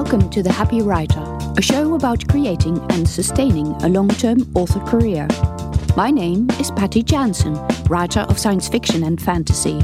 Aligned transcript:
Welcome 0.00 0.30
to 0.30 0.44
The 0.44 0.52
Happy 0.52 0.80
Writer, 0.80 1.24
a 1.56 1.60
show 1.60 1.94
about 1.94 2.28
creating 2.28 2.78
and 2.92 3.06
sustaining 3.06 3.72
a 3.82 3.88
long 3.88 4.06
term 4.06 4.48
author 4.54 4.78
career. 4.78 5.26
My 5.96 6.08
name 6.08 6.48
is 6.60 6.70
Patty 6.70 7.02
Jansen, 7.02 7.54
writer 7.88 8.20
of 8.20 8.38
science 8.38 8.68
fiction 8.68 9.02
and 9.02 9.20
fantasy. 9.20 9.82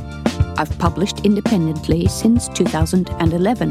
I've 0.56 0.78
published 0.78 1.26
independently 1.26 2.06
since 2.06 2.46
2011. 2.50 3.70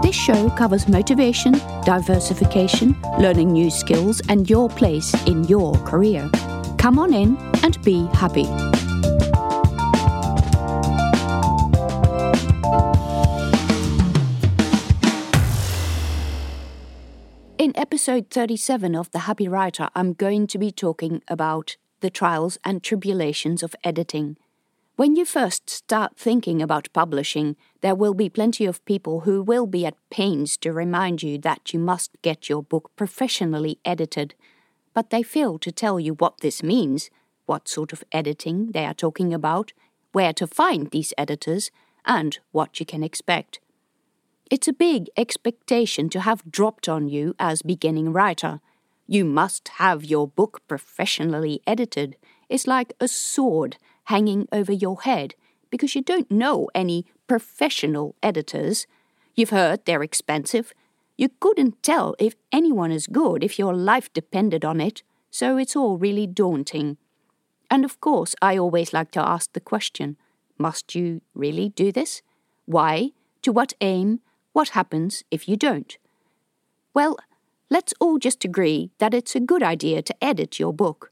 This 0.00 0.14
show 0.14 0.48
covers 0.50 0.86
motivation, 0.86 1.54
diversification, 1.84 2.96
learning 3.18 3.52
new 3.52 3.68
skills, 3.68 4.22
and 4.28 4.48
your 4.48 4.68
place 4.68 5.12
in 5.26 5.42
your 5.48 5.74
career. 5.78 6.30
Come 6.78 7.00
on 7.00 7.12
in 7.12 7.36
and 7.64 7.82
be 7.82 8.06
happy. 8.12 8.46
Episode 17.92 18.30
37 18.30 18.94
of 18.94 19.10
The 19.10 19.18
Happy 19.18 19.46
Writer, 19.46 19.90
I'm 19.94 20.14
going 20.14 20.46
to 20.46 20.56
be 20.56 20.70
talking 20.70 21.22
about 21.28 21.76
the 22.00 22.08
trials 22.08 22.56
and 22.64 22.82
tribulations 22.82 23.62
of 23.62 23.76
editing. 23.84 24.38
When 24.96 25.14
you 25.14 25.26
first 25.26 25.68
start 25.68 26.16
thinking 26.16 26.62
about 26.62 26.90
publishing, 26.94 27.54
there 27.82 27.94
will 27.94 28.14
be 28.14 28.30
plenty 28.30 28.64
of 28.64 28.82
people 28.86 29.20
who 29.20 29.42
will 29.42 29.66
be 29.66 29.84
at 29.84 29.98
pains 30.08 30.56
to 30.62 30.72
remind 30.72 31.22
you 31.22 31.36
that 31.40 31.74
you 31.74 31.78
must 31.78 32.16
get 32.22 32.48
your 32.48 32.62
book 32.62 32.90
professionally 32.96 33.78
edited, 33.84 34.34
but 34.94 35.10
they 35.10 35.22
fail 35.22 35.58
to 35.58 35.70
tell 35.70 36.00
you 36.00 36.14
what 36.14 36.40
this 36.40 36.62
means, 36.62 37.10
what 37.44 37.68
sort 37.68 37.92
of 37.92 38.04
editing 38.10 38.70
they 38.72 38.86
are 38.86 38.94
talking 38.94 39.34
about, 39.34 39.74
where 40.12 40.32
to 40.32 40.46
find 40.46 40.90
these 40.92 41.12
editors, 41.18 41.70
and 42.06 42.38
what 42.52 42.80
you 42.80 42.86
can 42.86 43.02
expect. 43.02 43.60
It's 44.52 44.68
a 44.68 44.74
big 44.74 45.08
expectation 45.16 46.10
to 46.10 46.20
have 46.20 46.44
dropped 46.50 46.86
on 46.86 47.08
you 47.08 47.34
as 47.38 47.62
beginning 47.62 48.12
writer. 48.12 48.60
You 49.06 49.24
must 49.24 49.66
have 49.78 50.04
your 50.04 50.28
book 50.28 50.60
professionally 50.68 51.62
edited. 51.66 52.16
It's 52.50 52.66
like 52.66 52.92
a 53.00 53.08
sword 53.08 53.78
hanging 54.12 54.46
over 54.52 54.70
your 54.70 55.00
head 55.00 55.34
because 55.70 55.94
you 55.94 56.02
don't 56.02 56.30
know 56.30 56.68
any 56.74 57.06
professional 57.26 58.14
editors. 58.22 58.86
You've 59.34 59.56
heard 59.56 59.86
they're 59.86 60.02
expensive. 60.02 60.74
You 61.16 61.30
couldn't 61.40 61.82
tell 61.82 62.14
if 62.18 62.36
anyone 62.52 62.92
is 62.92 63.06
good 63.06 63.42
if 63.42 63.58
your 63.58 63.72
life 63.72 64.12
depended 64.12 64.66
on 64.66 64.82
it, 64.82 65.02
so 65.30 65.56
it's 65.56 65.74
all 65.74 65.96
really 65.96 66.26
daunting. 66.26 66.98
And 67.70 67.86
of 67.86 68.02
course, 68.02 68.34
I 68.42 68.58
always 68.58 68.92
like 68.92 69.12
to 69.12 69.26
ask 69.26 69.50
the 69.54 69.60
question 69.60 70.18
must 70.58 70.94
you 70.94 71.22
really 71.34 71.70
do 71.70 71.90
this? 71.90 72.20
Why? 72.66 73.12
To 73.40 73.50
what 73.50 73.72
aim? 73.80 74.20
What 74.52 74.70
happens 74.70 75.24
if 75.30 75.48
you 75.48 75.56
don't? 75.56 75.96
Well, 76.94 77.16
let's 77.70 77.94
all 78.00 78.18
just 78.18 78.44
agree 78.44 78.90
that 78.98 79.14
it's 79.14 79.34
a 79.34 79.40
good 79.40 79.62
idea 79.62 80.02
to 80.02 80.24
edit 80.24 80.58
your 80.58 80.72
book. 80.72 81.10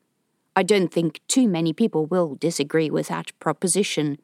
I 0.54 0.62
don't 0.62 0.92
think 0.92 1.20
too 1.26 1.48
many 1.48 1.72
people 1.72 2.06
will 2.06 2.34
disagree 2.34 2.90
with 2.90 3.08
that 3.08 3.32
proposition. 3.40 4.18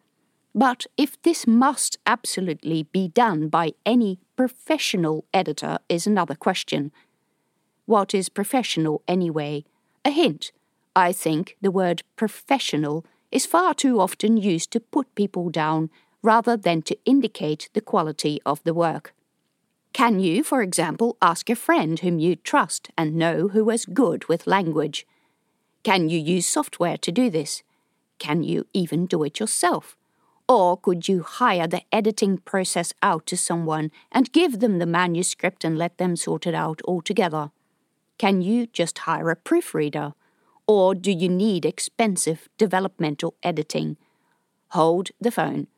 But 0.55 0.87
if 0.97 1.21
this 1.23 1.47
must 1.47 1.99
absolutely 2.07 2.85
be 2.85 3.09
done 3.09 3.49
by 3.49 3.73
any 3.85 4.19
professional 4.37 5.25
editor 5.33 5.79
is 5.89 6.07
another 6.07 6.35
question. 6.35 6.93
What 7.87 8.15
is 8.15 8.29
professional 8.29 9.03
anyway? 9.07 9.65
A 10.05 10.11
hint. 10.11 10.53
I 10.95 11.13
think 11.13 11.57
the 11.61 11.71
word 11.71 12.03
professional 12.17 13.05
is 13.31 13.47
far 13.47 13.75
too 13.75 14.01
often 14.01 14.37
used 14.37 14.71
to 14.73 14.81
put 14.81 15.15
people 15.15 15.51
down 15.51 15.91
rather 16.27 16.57
than 16.57 16.83
to 16.83 16.99
indicate 17.05 17.69
the 17.73 17.81
quality 17.81 18.41
of 18.45 18.61
the 18.65 18.75
work. 18.75 19.15
Can 19.93 20.19
you, 20.19 20.43
for 20.43 20.61
example, 20.61 21.17
ask 21.23 21.49
a 21.49 21.55
friend 21.55 22.01
whom 22.01 22.19
you 22.19 22.35
trust 22.35 22.91
and 22.99 23.15
know 23.15 23.49
who 23.49 23.71
is 23.71 23.87
good 23.87 24.29
with 24.29 24.49
language? 24.49 25.07
Can 25.85 26.09
you 26.09 26.19
use 26.19 26.45
software 26.45 26.99
to 26.99 27.13
do 27.13 27.31
this? 27.31 27.63
Can 28.19 28.43
you 28.43 28.67
even 28.75 29.07
do 29.07 29.23
it 29.23 29.39
yourself? 29.39 29.97
Or 30.49 30.77
could 30.77 31.07
you 31.07 31.23
hire 31.23 31.69
the 31.69 31.83
editing 31.93 32.39
process 32.39 32.93
out 33.03 33.25
to 33.27 33.37
someone 33.37 33.93
and 34.11 34.33
give 34.33 34.59
them 34.59 34.81
the 34.81 34.93
manuscript 35.01 35.65
and 35.65 35.79
let 35.79 35.97
them 35.99 36.17
sort 36.17 36.45
it 36.45 36.55
out 36.55 36.81
altogether? 36.87 37.53
Can 38.19 38.43
you 38.43 38.67
just 38.67 38.99
hire 38.99 39.31
a 39.31 39.37
proofreader? 39.37 40.15
Or 40.67 40.97
do 40.97 41.13
you 41.13 41.29
need 41.29 41.65
expensive 41.65 42.49
developmental 42.59 43.35
editing? 43.45 43.97
Hold 44.71 45.11
the 45.21 45.31
phone. 45.31 45.69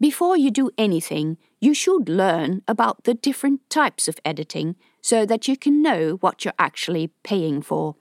Before 0.00 0.36
you 0.36 0.52
do 0.52 0.70
anything, 0.78 1.38
you 1.60 1.74
should 1.74 2.08
learn 2.08 2.62
about 2.68 3.02
the 3.02 3.14
different 3.14 3.68
types 3.68 4.06
of 4.06 4.20
editing 4.24 4.76
so 5.00 5.26
that 5.26 5.48
you 5.48 5.56
can 5.56 5.82
know 5.82 6.18
what 6.20 6.44
you're 6.44 6.54
actually 6.58 7.10
paying 7.24 7.62
for. 7.62 7.96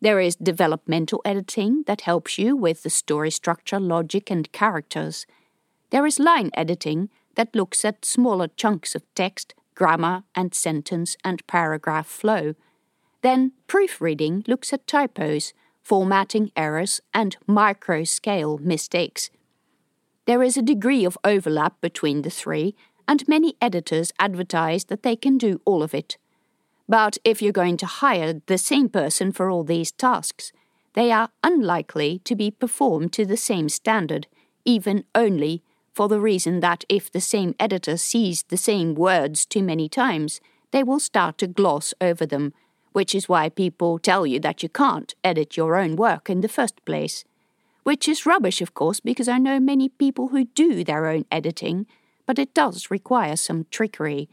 There 0.00 0.20
is 0.20 0.36
developmental 0.36 1.20
editing 1.26 1.82
that 1.86 2.02
helps 2.02 2.38
you 2.38 2.56
with 2.56 2.82
the 2.82 2.90
story 2.90 3.30
structure, 3.30 3.80
logic, 3.80 4.30
and 4.30 4.50
characters. 4.52 5.26
There 5.90 6.06
is 6.06 6.18
line 6.18 6.50
editing 6.54 7.10
that 7.34 7.54
looks 7.54 7.84
at 7.84 8.06
smaller 8.06 8.48
chunks 8.48 8.94
of 8.94 9.02
text, 9.14 9.54
grammar, 9.74 10.24
and 10.34 10.54
sentence 10.54 11.16
and 11.24 11.46
paragraph 11.46 12.06
flow. 12.06 12.54
Then 13.22 13.52
proofreading 13.66 14.44
looks 14.46 14.72
at 14.72 14.86
typos, 14.86 15.52
formatting 15.82 16.52
errors, 16.56 17.00
and 17.12 17.36
micro 17.46 18.04
scale 18.04 18.58
mistakes. 18.58 19.30
There 20.28 20.42
is 20.42 20.58
a 20.58 20.62
degree 20.62 21.06
of 21.06 21.16
overlap 21.24 21.80
between 21.80 22.20
the 22.20 22.28
three, 22.28 22.74
and 23.08 23.26
many 23.26 23.56
editors 23.62 24.12
advertise 24.18 24.84
that 24.84 25.02
they 25.02 25.16
can 25.16 25.38
do 25.38 25.62
all 25.64 25.82
of 25.82 25.94
it. 25.94 26.18
But 26.86 27.16
if 27.24 27.40
you're 27.40 27.50
going 27.50 27.78
to 27.78 27.86
hire 27.86 28.42
the 28.44 28.58
same 28.58 28.90
person 28.90 29.32
for 29.32 29.48
all 29.48 29.64
these 29.64 29.90
tasks, 29.90 30.52
they 30.92 31.10
are 31.10 31.30
unlikely 31.42 32.20
to 32.24 32.36
be 32.36 32.50
performed 32.50 33.14
to 33.14 33.24
the 33.24 33.38
same 33.38 33.70
standard, 33.70 34.26
even 34.66 35.04
only 35.14 35.62
for 35.94 36.08
the 36.08 36.20
reason 36.20 36.60
that 36.60 36.84
if 36.90 37.10
the 37.10 37.22
same 37.22 37.54
editor 37.58 37.96
sees 37.96 38.42
the 38.42 38.58
same 38.58 38.94
words 38.94 39.46
too 39.46 39.62
many 39.62 39.88
times, 39.88 40.42
they 40.72 40.82
will 40.82 41.00
start 41.00 41.38
to 41.38 41.46
gloss 41.46 41.94
over 42.02 42.26
them, 42.26 42.52
which 42.92 43.14
is 43.14 43.30
why 43.30 43.48
people 43.48 43.98
tell 43.98 44.26
you 44.26 44.38
that 44.40 44.62
you 44.62 44.68
can't 44.68 45.14
edit 45.24 45.56
your 45.56 45.76
own 45.76 45.96
work 45.96 46.28
in 46.28 46.42
the 46.42 46.48
first 46.48 46.84
place 46.84 47.24
which 47.88 48.06
is 48.06 48.26
rubbish, 48.26 48.60
of 48.60 48.74
course, 48.74 49.00
because 49.00 49.28
I 49.28 49.38
know 49.38 49.58
many 49.58 49.88
people 49.88 50.28
who 50.28 50.44
do 50.44 50.84
their 50.84 51.06
own 51.06 51.24
editing, 51.32 51.86
but 52.26 52.38
it 52.38 52.52
does 52.52 52.90
require 52.90 53.34
some 53.34 53.64
trickery. 53.70 54.28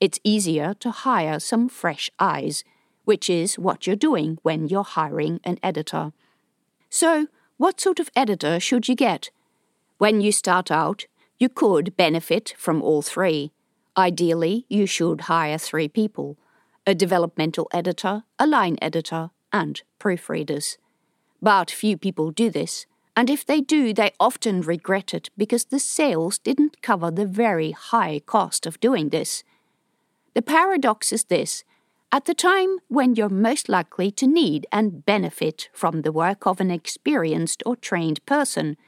It's 0.00 0.18
easier 0.24 0.74
to 0.80 0.90
hire 0.90 1.38
some 1.38 1.68
fresh 1.68 2.10
eyes, 2.18 2.64
which 3.04 3.30
is 3.30 3.56
what 3.56 3.86
you're 3.86 3.94
doing 3.94 4.38
when 4.42 4.66
you're 4.66 4.82
hiring 4.82 5.38
an 5.44 5.60
editor. 5.62 6.12
So, 6.90 7.28
what 7.56 7.80
sort 7.80 8.00
of 8.00 8.10
editor 8.16 8.58
should 8.58 8.88
you 8.88 8.96
get? 8.96 9.30
When 9.98 10.20
you 10.20 10.32
start 10.32 10.68
out, 10.72 11.06
you 11.38 11.48
could 11.48 11.96
benefit 11.96 12.56
from 12.58 12.82
all 12.82 13.02
three. 13.02 13.52
Ideally, 13.96 14.66
you 14.68 14.86
should 14.86 15.30
hire 15.30 15.58
three 15.58 15.86
people 15.86 16.36
a 16.84 16.96
developmental 16.96 17.68
editor, 17.72 18.24
a 18.40 18.46
line 18.48 18.76
editor, 18.82 19.30
and 19.52 19.82
proofreaders. 20.00 20.78
But 21.40 21.70
few 21.70 21.96
people 21.96 22.30
do 22.30 22.50
this, 22.50 22.86
and 23.16 23.30
if 23.30 23.44
they 23.44 23.60
do, 23.60 23.92
they 23.92 24.12
often 24.20 24.60
regret 24.60 25.14
it 25.14 25.30
because 25.36 25.66
the 25.66 25.78
sales 25.78 26.38
didn't 26.38 26.82
cover 26.82 27.10
the 27.10 27.26
very 27.26 27.72
high 27.72 28.20
cost 28.20 28.66
of 28.66 28.80
doing 28.80 29.08
this. 29.08 29.44
The 30.34 30.42
paradox 30.42 31.12
is 31.12 31.24
this 31.24 31.64
at 32.10 32.24
the 32.24 32.32
time 32.32 32.78
when 32.88 33.16
you're 33.16 33.28
most 33.28 33.68
likely 33.68 34.10
to 34.12 34.26
need 34.26 34.66
and 34.72 35.04
benefit 35.04 35.68
from 35.74 36.02
the 36.02 36.12
work 36.12 36.46
of 36.46 36.58
an 36.58 36.70
experienced 36.70 37.62
or 37.66 37.76
trained 37.76 38.24
person, 38.24 38.78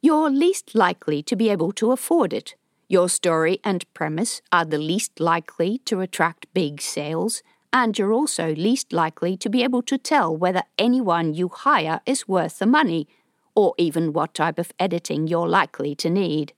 you're 0.00 0.30
least 0.30 0.74
likely 0.74 1.22
to 1.24 1.36
be 1.36 1.50
able 1.50 1.72
to 1.72 1.92
afford 1.92 2.32
it. 2.32 2.54
Your 2.88 3.10
story 3.10 3.60
and 3.62 3.92
premise 3.92 4.40
are 4.50 4.64
the 4.64 4.78
least 4.78 5.20
likely 5.20 5.78
to 5.84 6.00
attract 6.00 6.52
big 6.54 6.80
sales, 6.80 7.42
and 7.72 7.98
you're 7.98 8.12
also 8.12 8.54
least 8.54 8.92
likely 8.92 9.36
to 9.36 9.48
be 9.48 9.62
able 9.62 9.82
to 9.82 9.98
tell 9.98 10.36
whether 10.36 10.62
anyone 10.78 11.34
you 11.34 11.48
hire 11.48 12.00
is 12.04 12.28
worth 12.28 12.58
the 12.58 12.66
money, 12.66 13.06
or 13.54 13.74
even 13.78 14.12
what 14.12 14.34
type 14.34 14.58
of 14.58 14.72
editing 14.78 15.26
you're 15.26 15.48
likely 15.48 15.94
to 15.94 16.10
need. 16.10 16.52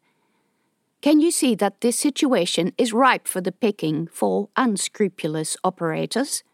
Can 1.01 1.21
you 1.21 1.31
see 1.31 1.55
that 1.57 1.81
this 1.81 1.99
situation 1.99 2.73
is 2.79 2.93
ripe 2.93 3.27
for 3.27 3.41
the 3.41 3.53
picking 3.53 4.07
for 4.07 4.49
unscrupulous 4.57 5.57
operators? 5.65 6.45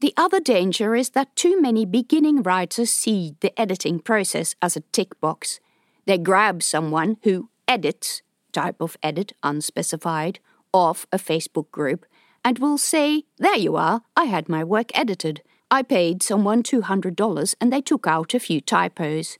The 0.00 0.12
other 0.16 0.40
danger 0.40 0.96
is 0.96 1.10
that 1.10 1.36
too 1.36 1.60
many 1.60 1.84
beginning 1.84 2.42
writers 2.42 2.90
see 2.90 3.36
the 3.40 3.58
editing 3.60 4.00
process 4.00 4.54
as 4.60 4.76
a 4.76 4.80
tick 4.92 5.20
box. 5.20 5.60
They 6.06 6.18
grab 6.18 6.62
someone 6.62 7.18
who 7.22 7.50
edits, 7.68 8.22
type 8.50 8.80
of 8.80 8.96
edit 9.02 9.32
unspecified, 9.42 10.40
off 10.72 11.06
a 11.12 11.18
Facebook 11.18 11.70
group 11.70 12.06
and 12.44 12.58
will 12.58 12.78
say, 12.78 13.24
There 13.38 13.56
you 13.56 13.76
are, 13.76 14.02
I 14.16 14.24
had 14.24 14.48
my 14.48 14.64
work 14.64 14.90
edited. 14.94 15.42
I 15.70 15.82
paid 15.82 16.22
someone 16.22 16.62
$200 16.62 17.54
and 17.60 17.72
they 17.72 17.80
took 17.80 18.06
out 18.06 18.34
a 18.34 18.40
few 18.40 18.60
typos. 18.60 19.38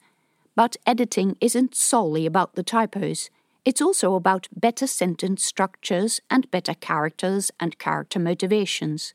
But 0.55 0.77
editing 0.87 1.37
isn't 1.41 1.75
solely 1.75 2.27
about 2.27 2.55
the 2.55 2.63
typos. 2.63 3.31
It's 3.65 3.83
also 3.83 4.15
about 4.15 4.49
better 4.55 4.87
sentence 4.87 5.45
structures 5.45 6.21
and 6.31 6.51
better 6.51 6.75
characters 6.75 7.51
and 7.59 7.79
character 7.79 8.19
motivations. 8.19 9.13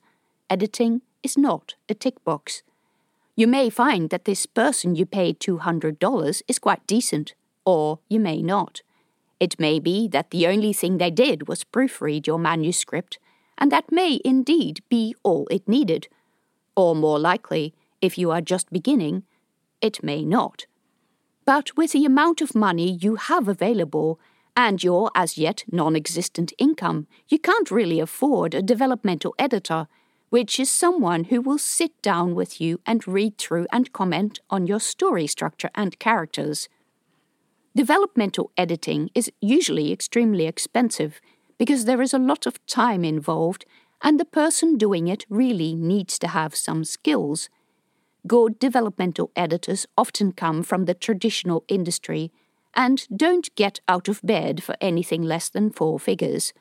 Editing 0.49 1.01
is 1.23 1.37
not 1.37 1.75
a 1.89 1.93
tick 1.93 2.23
box. 2.23 2.63
You 3.35 3.47
may 3.47 3.69
find 3.69 4.09
that 4.11 4.25
this 4.25 4.45
person 4.45 4.95
you 4.95 5.05
paid 5.05 5.39
$200 5.39 6.41
is 6.47 6.59
quite 6.59 6.87
decent, 6.87 7.33
or 7.65 7.99
you 8.07 8.19
may 8.19 8.41
not. 8.41 8.81
It 9.39 9.59
may 9.59 9.79
be 9.79 10.07
that 10.09 10.31
the 10.31 10.47
only 10.47 10.71
thing 10.71 10.97
they 10.97 11.11
did 11.11 11.47
was 11.47 11.65
proofread 11.65 12.27
your 12.27 12.39
manuscript, 12.39 13.17
and 13.57 13.71
that 13.71 13.91
may 13.91 14.19
indeed 14.25 14.81
be 14.89 15.15
all 15.23 15.47
it 15.49 15.67
needed. 15.67 16.07
Or 16.75 16.95
more 16.95 17.19
likely, 17.19 17.73
if 18.01 18.17
you 18.17 18.31
are 18.31 18.41
just 18.41 18.71
beginning, 18.71 19.23
it 19.81 20.03
may 20.03 20.23
not. 20.25 20.65
But 21.45 21.77
with 21.77 21.91
the 21.91 22.05
amount 22.05 22.41
of 22.41 22.55
money 22.55 22.97
you 23.01 23.15
have 23.15 23.47
available 23.47 24.19
and 24.57 24.83
your 24.83 25.11
as 25.15 25.37
yet 25.37 25.63
non 25.71 25.95
existent 25.95 26.53
income, 26.57 27.07
you 27.29 27.39
can't 27.39 27.71
really 27.71 27.99
afford 27.99 28.53
a 28.53 28.61
developmental 28.61 29.35
editor 29.37 29.87
which 30.29 30.59
is 30.59 30.69
someone 30.69 31.25
who 31.25 31.39
will 31.39 31.57
sit 31.57 32.01
down 32.01 32.35
with 32.35 32.59
you 32.59 32.79
and 32.85 33.07
read 33.07 33.37
through 33.37 33.67
and 33.71 33.93
comment 33.93 34.39
on 34.49 34.67
your 34.67 34.79
story 34.79 35.27
structure 35.27 35.69
and 35.75 35.97
characters. 35.99 36.67
Developmental 37.75 38.51
editing 38.57 39.09
is 39.13 39.31
usually 39.39 39.91
extremely 39.91 40.45
expensive 40.45 41.21
because 41.57 41.85
there 41.85 42.01
is 42.01 42.13
a 42.13 42.19
lot 42.19 42.45
of 42.45 42.63
time 42.65 43.03
involved 43.03 43.65
and 44.01 44.19
the 44.19 44.25
person 44.25 44.77
doing 44.77 45.07
it 45.07 45.25
really 45.29 45.73
needs 45.73 46.19
to 46.19 46.27
have 46.27 46.55
some 46.55 46.83
skills. 46.83 47.49
Good 48.27 48.59
developmental 48.59 49.31
editors 49.35 49.85
often 49.97 50.31
come 50.31 50.63
from 50.63 50.85
the 50.85 50.93
traditional 50.93 51.63
industry 51.67 52.31
and 52.73 53.07
don't 53.15 53.53
get 53.55 53.79
out 53.87 54.07
of 54.07 54.21
bed 54.21 54.61
for 54.61 54.75
anything 54.81 55.21
less 55.21 55.49
than 55.49 55.71
four 55.71 55.99
figures. 55.99 56.53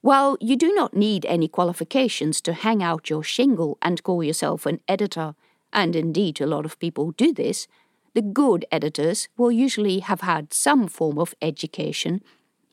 While 0.00 0.38
you 0.40 0.56
do 0.56 0.72
not 0.72 0.94
need 0.94 1.26
any 1.26 1.46
qualifications 1.46 2.40
to 2.42 2.54
hang 2.54 2.82
out 2.82 3.10
your 3.10 3.22
shingle 3.22 3.76
and 3.82 4.02
call 4.02 4.24
yourself 4.24 4.64
an 4.64 4.80
editor, 4.88 5.34
and 5.72 5.94
indeed 5.94 6.40
a 6.40 6.46
lot 6.46 6.64
of 6.64 6.78
people 6.78 7.12
do 7.12 7.32
this, 7.34 7.68
the 8.14 8.22
good 8.22 8.64
editors 8.72 9.28
will 9.36 9.52
usually 9.52 10.00
have 10.00 10.22
had 10.22 10.54
some 10.54 10.88
form 10.88 11.18
of 11.18 11.34
education, 11.42 12.22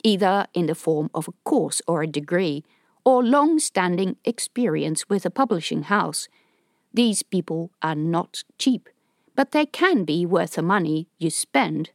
either 0.08 0.46
in 0.54 0.64
the 0.66 0.74
form 0.74 1.10
of 1.12 1.28
a 1.28 1.36
course 1.44 1.82
or 1.86 2.02
a 2.02 2.06
degree, 2.20 2.64
or 3.04 3.22
long 3.22 3.58
standing 3.58 4.16
experience 4.24 5.08
with 5.10 5.26
a 5.26 5.36
publishing 5.40 5.82
house. 5.84 6.28
These 6.94 7.22
people 7.22 7.70
are 7.82 7.94
not 7.94 8.42
cheap, 8.58 8.88
but 9.34 9.52
they 9.52 9.66
can 9.66 10.04
be 10.04 10.24
worth 10.24 10.54
the 10.54 10.62
money 10.62 11.08
you 11.18 11.28
spend. 11.28 11.90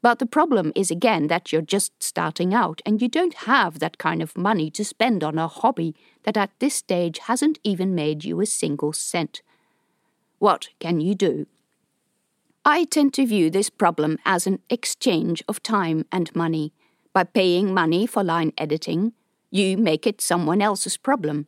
But 0.00 0.18
the 0.20 0.34
problem 0.38 0.72
is 0.74 0.90
again 0.90 1.28
that 1.28 1.52
you're 1.52 1.74
just 1.76 1.92
starting 2.02 2.54
out 2.54 2.80
and 2.86 3.02
you 3.02 3.08
don't 3.08 3.46
have 3.52 3.78
that 3.78 3.98
kind 3.98 4.22
of 4.22 4.36
money 4.36 4.70
to 4.70 4.84
spend 4.84 5.22
on 5.22 5.38
a 5.38 5.48
hobby 5.48 5.94
that 6.24 6.36
at 6.36 6.58
this 6.60 6.74
stage 6.74 7.18
hasn't 7.30 7.58
even 7.62 7.94
made 7.94 8.24
you 8.24 8.40
a 8.40 8.46
single 8.46 8.92
cent. 8.92 9.42
What 10.38 10.68
can 10.78 11.00
you 11.00 11.14
do? 11.14 11.46
I 12.64 12.84
tend 12.84 13.12
to 13.14 13.26
view 13.26 13.50
this 13.50 13.68
problem 13.68 14.18
as 14.24 14.46
an 14.46 14.60
exchange 14.70 15.42
of 15.46 15.62
time 15.62 16.06
and 16.10 16.34
money. 16.34 16.72
By 17.14 17.22
paying 17.22 17.72
money 17.72 18.08
for 18.08 18.24
line 18.24 18.52
editing, 18.58 19.12
you 19.48 19.78
make 19.78 20.04
it 20.04 20.20
someone 20.20 20.60
else's 20.60 20.96
problem. 20.96 21.46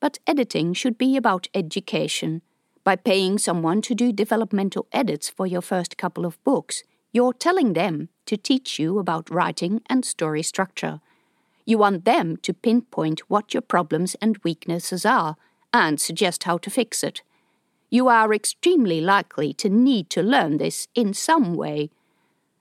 But 0.00 0.18
editing 0.26 0.74
should 0.74 0.98
be 0.98 1.16
about 1.16 1.46
education. 1.54 2.42
By 2.82 2.96
paying 2.96 3.38
someone 3.38 3.82
to 3.82 3.94
do 3.94 4.10
developmental 4.10 4.88
edits 4.92 5.28
for 5.28 5.46
your 5.46 5.62
first 5.62 5.96
couple 5.96 6.26
of 6.26 6.42
books, 6.42 6.82
you're 7.12 7.32
telling 7.32 7.74
them 7.74 8.08
to 8.26 8.36
teach 8.36 8.80
you 8.80 8.98
about 8.98 9.30
writing 9.30 9.80
and 9.86 10.04
story 10.04 10.42
structure. 10.42 11.00
You 11.64 11.78
want 11.78 12.04
them 12.04 12.36
to 12.38 12.52
pinpoint 12.52 13.30
what 13.30 13.54
your 13.54 13.60
problems 13.60 14.16
and 14.20 14.38
weaknesses 14.38 15.06
are 15.06 15.36
and 15.72 16.00
suggest 16.00 16.44
how 16.44 16.58
to 16.58 16.68
fix 16.68 17.04
it. 17.04 17.22
You 17.90 18.08
are 18.08 18.34
extremely 18.34 19.00
likely 19.00 19.52
to 19.54 19.68
need 19.68 20.10
to 20.10 20.22
learn 20.24 20.56
this 20.56 20.88
in 20.96 21.14
some 21.14 21.54
way. 21.54 21.90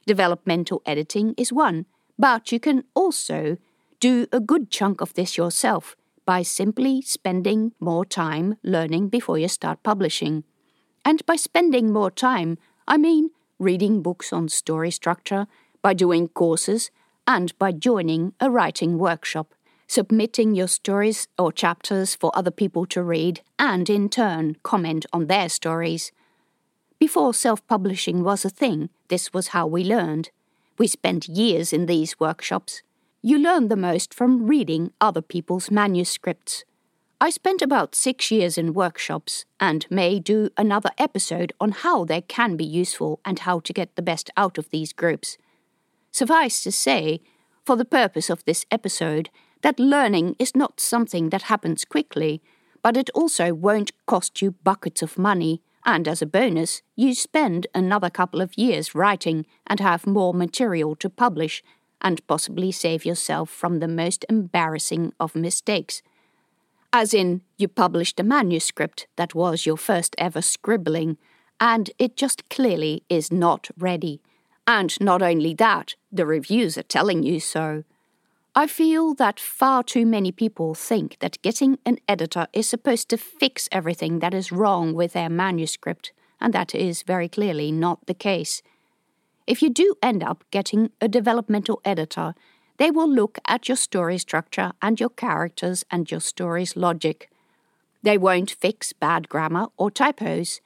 Developmental 0.05 0.83
editing 0.85 1.33
is 1.37 1.51
one, 1.51 1.87
but 2.17 2.51
you 2.51 2.59
can 2.59 2.83
also 2.93 3.57
do 3.99 4.27
a 4.31 4.39
good 4.39 4.69
chunk 4.69 5.01
of 5.01 5.13
this 5.13 5.37
yourself 5.37 5.95
by 6.25 6.41
simply 6.41 7.01
spending 7.01 7.71
more 7.79 8.05
time 8.05 8.55
learning 8.63 9.09
before 9.09 9.37
you 9.37 9.47
start 9.47 9.83
publishing. 9.83 10.43
And 11.03 11.25
by 11.25 11.35
spending 11.35 11.93
more 11.93 12.11
time, 12.11 12.57
I 12.87 12.97
mean 12.97 13.29
reading 13.59 14.01
books 14.01 14.33
on 14.33 14.49
story 14.49 14.91
structure, 14.91 15.47
by 15.81 15.93
doing 15.93 16.27
courses, 16.29 16.91
and 17.27 17.57
by 17.57 17.71
joining 17.71 18.33
a 18.39 18.49
writing 18.49 18.97
workshop, 18.97 19.53
submitting 19.87 20.55
your 20.55 20.67
stories 20.67 21.27
or 21.37 21.51
chapters 21.51 22.15
for 22.15 22.31
other 22.35 22.51
people 22.51 22.85
to 22.87 23.03
read 23.03 23.41
and 23.59 23.89
in 23.89 24.09
turn 24.09 24.57
comment 24.63 25.05
on 25.13 25.27
their 25.27 25.47
stories. 25.47 26.11
Before 26.99 27.33
self 27.33 27.65
publishing 27.67 28.23
was 28.23 28.45
a 28.45 28.49
thing, 28.49 28.89
this 29.09 29.33
was 29.33 29.49
how 29.49 29.67
we 29.67 29.83
learned. 29.83 30.29
We 30.77 30.87
spent 30.87 31.29
years 31.29 31.71
in 31.71 31.85
these 31.85 32.19
workshops. 32.19 32.81
You 33.21 33.37
learn 33.37 33.69
the 33.69 33.77
most 33.77 34.13
from 34.13 34.45
reading 34.45 34.91
other 34.99 35.21
people's 35.21 35.71
manuscripts. 35.71 36.65
I 37.21 37.29
spent 37.29 37.61
about 37.61 37.95
six 37.95 38.29
years 38.29 38.57
in 38.57 38.73
workshops 38.73 39.45
and 39.59 39.85
may 39.89 40.19
do 40.19 40.49
another 40.57 40.89
episode 40.97 41.53
on 41.61 41.71
how 41.71 42.03
they 42.03 42.21
can 42.21 42.57
be 42.57 42.65
useful 42.65 43.21
and 43.23 43.39
how 43.39 43.61
to 43.61 43.73
get 43.73 43.95
the 43.95 44.01
best 44.01 44.29
out 44.35 44.57
of 44.57 44.69
these 44.69 44.91
groups. 44.91 45.37
Suffice 46.11 46.61
to 46.63 46.71
say, 46.71 47.21
for 47.65 47.77
the 47.77 47.85
purpose 47.85 48.29
of 48.29 48.43
this 48.43 48.65
episode, 48.69 49.29
that 49.61 49.79
learning 49.79 50.35
is 50.37 50.55
not 50.55 50.81
something 50.81 51.29
that 51.29 51.43
happens 51.43 51.85
quickly, 51.85 52.41
but 52.83 52.97
it 52.97 53.09
also 53.15 53.53
won't 53.53 53.93
cost 54.05 54.41
you 54.41 54.51
buckets 54.51 55.01
of 55.01 55.17
money, 55.17 55.61
and 55.85 56.07
as 56.07 56.21
a 56.21 56.25
bonus, 56.25 56.81
you 56.95 57.13
spend 57.13 57.67
another 57.73 58.09
couple 58.09 58.41
of 58.41 58.57
years 58.57 58.95
writing 58.95 59.45
and 59.67 59.79
have 59.79 60.07
more 60.07 60.33
material 60.33 60.95
to 60.95 61.09
publish, 61.09 61.63
and 62.01 62.25
possibly 62.27 62.71
save 62.71 63.05
yourself 63.05 63.49
from 63.49 63.79
the 63.79 63.87
most 63.87 64.25
embarrassing 64.29 65.13
of 65.19 65.35
mistakes 65.35 66.01
as 66.95 67.13
in, 67.13 67.41
you 67.57 67.67
published 67.67 68.21
a 68.21 68.23
manuscript 68.23 69.05
that 69.17 69.35
was 69.35 69.65
your 69.65 69.75
first 69.75 70.15
ever 70.17 70.41
scribbling, 70.41 71.17
and 71.59 71.91
it 71.99 72.15
just 72.15 72.49
clearly 72.49 73.03
is 73.09 73.33
not 73.33 73.67
ready. 73.77 74.21
And 74.65 74.95
not 75.01 75.21
only 75.21 75.53
that, 75.55 75.95
the 76.09 76.25
reviews 76.25 76.77
are 76.77 76.83
telling 76.83 77.21
you 77.21 77.41
so. 77.41 77.83
I 78.57 78.67
feel 78.67 79.13
that 79.15 79.37
far 79.37 79.83
too 79.83 80.05
many 80.05 80.31
people 80.31 80.75
think 80.75 81.17
that 81.19 81.41
getting 81.41 81.77
an 81.85 81.97
editor 82.07 82.47
is 82.53 82.69
supposed 82.69 83.09
to 83.09 83.17
fix 83.17 83.67
everything 83.69 84.19
that 84.19 84.33
is 84.33 84.49
wrong 84.49 84.93
with 84.93 85.11
their 85.11 85.29
manuscript, 85.29 86.13
and 86.39 86.53
that 86.53 86.73
is 86.73 87.03
very 87.03 87.27
clearly 87.27 87.69
not 87.73 88.05
the 88.05 88.13
case. 88.13 88.61
If 89.45 89.61
you 89.61 89.69
do 89.69 89.95
end 90.01 90.23
up 90.23 90.45
getting 90.51 90.91
a 91.01 91.09
developmental 91.09 91.81
editor, 91.83 92.33
they 92.77 92.89
will 92.91 93.09
look 93.09 93.39
at 93.45 93.67
your 93.67 93.75
story 93.75 94.17
structure 94.17 94.71
and 94.81 95.01
your 95.01 95.09
characters 95.09 95.83
and 95.91 96.09
your 96.09 96.21
story's 96.21 96.77
logic. 96.77 97.29
They 98.03 98.17
won't 98.17 98.51
fix 98.51 98.93
bad 98.93 99.27
grammar 99.27 99.67
or 99.75 99.91
typos. 99.91 100.61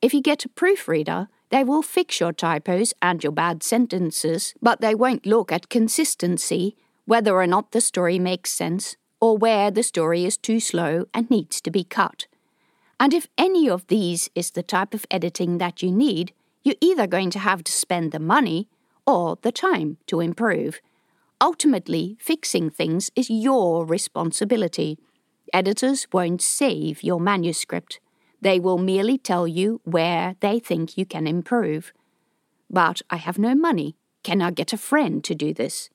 If 0.00 0.14
you 0.14 0.22
get 0.22 0.46
a 0.46 0.48
proofreader, 0.48 1.28
they 1.50 1.62
will 1.62 1.82
fix 1.82 2.20
your 2.20 2.32
typos 2.32 2.94
and 3.02 3.22
your 3.22 3.32
bad 3.32 3.62
sentences, 3.62 4.54
but 4.62 4.80
they 4.80 4.94
won't 4.94 5.26
look 5.26 5.52
at 5.52 5.68
consistency, 5.68 6.74
whether 7.04 7.36
or 7.36 7.46
not 7.46 7.72
the 7.72 7.80
story 7.80 8.18
makes 8.18 8.52
sense, 8.52 8.96
or 9.20 9.36
where 9.36 9.70
the 9.70 9.82
story 9.82 10.24
is 10.24 10.36
too 10.36 10.60
slow 10.60 11.06
and 11.14 11.30
needs 11.30 11.60
to 11.60 11.70
be 11.70 11.84
cut. 11.84 12.26
And 12.98 13.12
if 13.12 13.26
any 13.36 13.68
of 13.68 13.86
these 13.88 14.30
is 14.34 14.50
the 14.50 14.62
type 14.62 14.94
of 14.94 15.06
editing 15.10 15.58
that 15.58 15.82
you 15.82 15.90
need, 15.90 16.32
you're 16.62 16.76
either 16.80 17.06
going 17.06 17.30
to 17.30 17.38
have 17.38 17.64
to 17.64 17.72
spend 17.72 18.12
the 18.12 18.20
money 18.20 18.68
or 19.06 19.38
the 19.42 19.52
time 19.52 19.98
to 20.06 20.20
improve. 20.20 20.80
Ultimately, 21.40 22.16
fixing 22.20 22.70
things 22.70 23.10
is 23.16 23.28
your 23.28 23.84
responsibility. 23.84 24.98
Editors 25.52 26.06
won't 26.12 26.40
save 26.40 27.02
your 27.02 27.18
manuscript. 27.18 27.98
They 28.40 28.60
will 28.60 28.78
merely 28.78 29.18
tell 29.18 29.48
you 29.48 29.80
where 29.84 30.36
they 30.40 30.60
think 30.60 30.96
you 30.96 31.04
can 31.04 31.26
improve. 31.26 31.92
But 32.70 33.02
I 33.10 33.16
have 33.16 33.38
no 33.38 33.54
money. 33.54 33.96
Can 34.22 34.40
I 34.40 34.52
get 34.52 34.72
a 34.72 34.78
friend 34.78 35.22
to 35.24 35.34
do 35.34 35.52
this? 35.52 35.90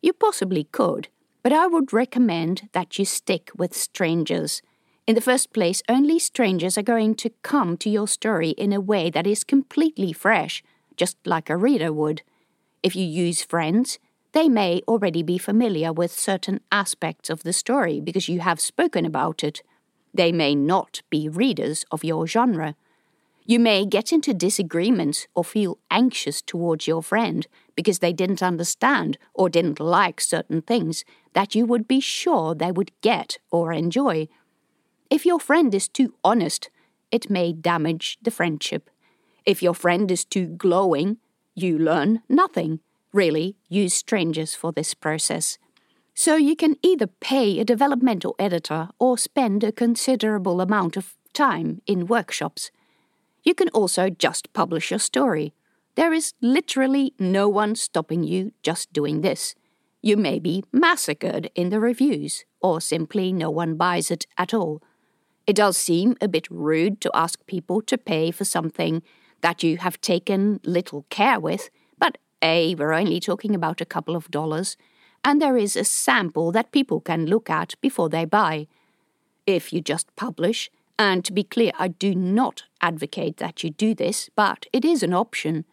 You 0.00 0.12
possibly 0.12 0.64
could, 0.64 1.08
but 1.42 1.52
I 1.52 1.66
would 1.66 1.92
recommend 1.92 2.68
that 2.72 2.98
you 2.98 3.04
stick 3.04 3.50
with 3.56 3.74
strangers. 3.74 4.62
In 5.06 5.14
the 5.14 5.20
first 5.20 5.52
place, 5.52 5.82
only 5.88 6.18
strangers 6.18 6.76
are 6.76 6.82
going 6.82 7.14
to 7.16 7.30
come 7.42 7.76
to 7.78 7.90
your 7.90 8.06
story 8.06 8.50
in 8.50 8.72
a 8.72 8.80
way 8.80 9.10
that 9.10 9.26
is 9.26 9.42
completely 9.42 10.12
fresh, 10.12 10.62
just 10.96 11.16
like 11.24 11.50
a 11.50 11.56
reader 11.56 11.92
would. 11.92 12.22
If 12.82 12.94
you 12.94 13.04
use 13.04 13.42
friends, 13.42 13.98
they 14.32 14.48
may 14.48 14.82
already 14.86 15.22
be 15.22 15.38
familiar 15.38 15.92
with 15.92 16.12
certain 16.12 16.60
aspects 16.70 17.30
of 17.30 17.42
the 17.42 17.52
story 17.52 18.00
because 18.00 18.28
you 18.28 18.40
have 18.40 18.60
spoken 18.60 19.04
about 19.04 19.42
it. 19.42 19.62
They 20.12 20.30
may 20.30 20.54
not 20.54 21.02
be 21.10 21.28
readers 21.28 21.84
of 21.90 22.04
your 22.04 22.26
genre. 22.26 22.76
You 23.48 23.58
may 23.58 23.86
get 23.86 24.12
into 24.12 24.34
disagreements 24.34 25.26
or 25.34 25.42
feel 25.42 25.78
anxious 25.90 26.42
towards 26.42 26.86
your 26.86 27.02
friend 27.02 27.46
because 27.74 28.00
they 28.00 28.12
didn't 28.12 28.42
understand 28.42 29.16
or 29.32 29.48
didn't 29.48 29.80
like 29.80 30.20
certain 30.20 30.60
things 30.60 31.02
that 31.32 31.54
you 31.54 31.64
would 31.64 31.88
be 31.88 31.98
sure 31.98 32.54
they 32.54 32.70
would 32.70 32.92
get 33.00 33.38
or 33.50 33.72
enjoy. 33.72 34.28
If 35.08 35.24
your 35.24 35.40
friend 35.40 35.74
is 35.74 35.88
too 35.88 36.12
honest, 36.22 36.68
it 37.10 37.30
may 37.30 37.54
damage 37.54 38.18
the 38.20 38.30
friendship. 38.30 38.90
If 39.46 39.62
your 39.62 39.74
friend 39.74 40.10
is 40.10 40.26
too 40.26 40.48
glowing, 40.48 41.16
you 41.54 41.78
learn 41.78 42.20
nothing. 42.28 42.80
Really, 43.14 43.56
use 43.70 43.94
strangers 43.94 44.54
for 44.54 44.72
this 44.72 44.92
process. 44.92 45.56
So 46.12 46.36
you 46.36 46.54
can 46.54 46.76
either 46.82 47.06
pay 47.06 47.58
a 47.58 47.64
developmental 47.64 48.34
editor 48.38 48.90
or 48.98 49.16
spend 49.16 49.64
a 49.64 49.72
considerable 49.72 50.60
amount 50.60 50.98
of 50.98 51.14
time 51.32 51.80
in 51.86 52.06
workshops. 52.06 52.70
You 53.42 53.54
can 53.54 53.68
also 53.70 54.10
just 54.10 54.52
publish 54.52 54.90
your 54.90 54.98
story. 54.98 55.54
There 55.94 56.12
is 56.12 56.34
literally 56.40 57.14
no 57.18 57.48
one 57.48 57.74
stopping 57.74 58.22
you 58.22 58.52
just 58.62 58.92
doing 58.92 59.20
this. 59.20 59.54
You 60.00 60.16
may 60.16 60.38
be 60.38 60.64
massacred 60.72 61.50
in 61.54 61.70
the 61.70 61.80
reviews, 61.80 62.44
or 62.60 62.80
simply 62.80 63.32
no 63.32 63.50
one 63.50 63.76
buys 63.76 64.10
it 64.10 64.26
at 64.36 64.54
all. 64.54 64.82
It 65.46 65.56
does 65.56 65.76
seem 65.76 66.14
a 66.20 66.28
bit 66.28 66.46
rude 66.50 67.00
to 67.00 67.10
ask 67.14 67.44
people 67.46 67.80
to 67.82 67.98
pay 67.98 68.30
for 68.30 68.44
something 68.44 69.02
that 69.40 69.62
you 69.62 69.78
have 69.78 70.00
taken 70.00 70.60
little 70.64 71.06
care 71.10 71.40
with, 71.40 71.70
but 71.98 72.18
A, 72.42 72.74
we're 72.74 72.92
only 72.92 73.18
talking 73.18 73.54
about 73.54 73.80
a 73.80 73.86
couple 73.86 74.14
of 74.14 74.30
dollars, 74.30 74.76
and 75.24 75.40
there 75.40 75.56
is 75.56 75.74
a 75.74 75.84
sample 75.84 76.52
that 76.52 76.70
people 76.70 77.00
can 77.00 77.26
look 77.26 77.50
at 77.50 77.74
before 77.80 78.08
they 78.08 78.24
buy. 78.24 78.66
If 79.46 79.72
you 79.72 79.80
just 79.80 80.14
publish, 80.16 80.70
and 80.98 81.24
to 81.24 81.32
be 81.32 81.44
clear, 81.44 81.70
I 81.78 81.88
do 81.88 82.14
not 82.14 82.64
advocate 82.80 83.36
that 83.36 83.62
you 83.62 83.70
do 83.70 83.94
this, 83.94 84.28
but 84.34 84.66
it 84.72 84.84
is 84.84 85.02
an 85.02 85.14
option. 85.14 85.64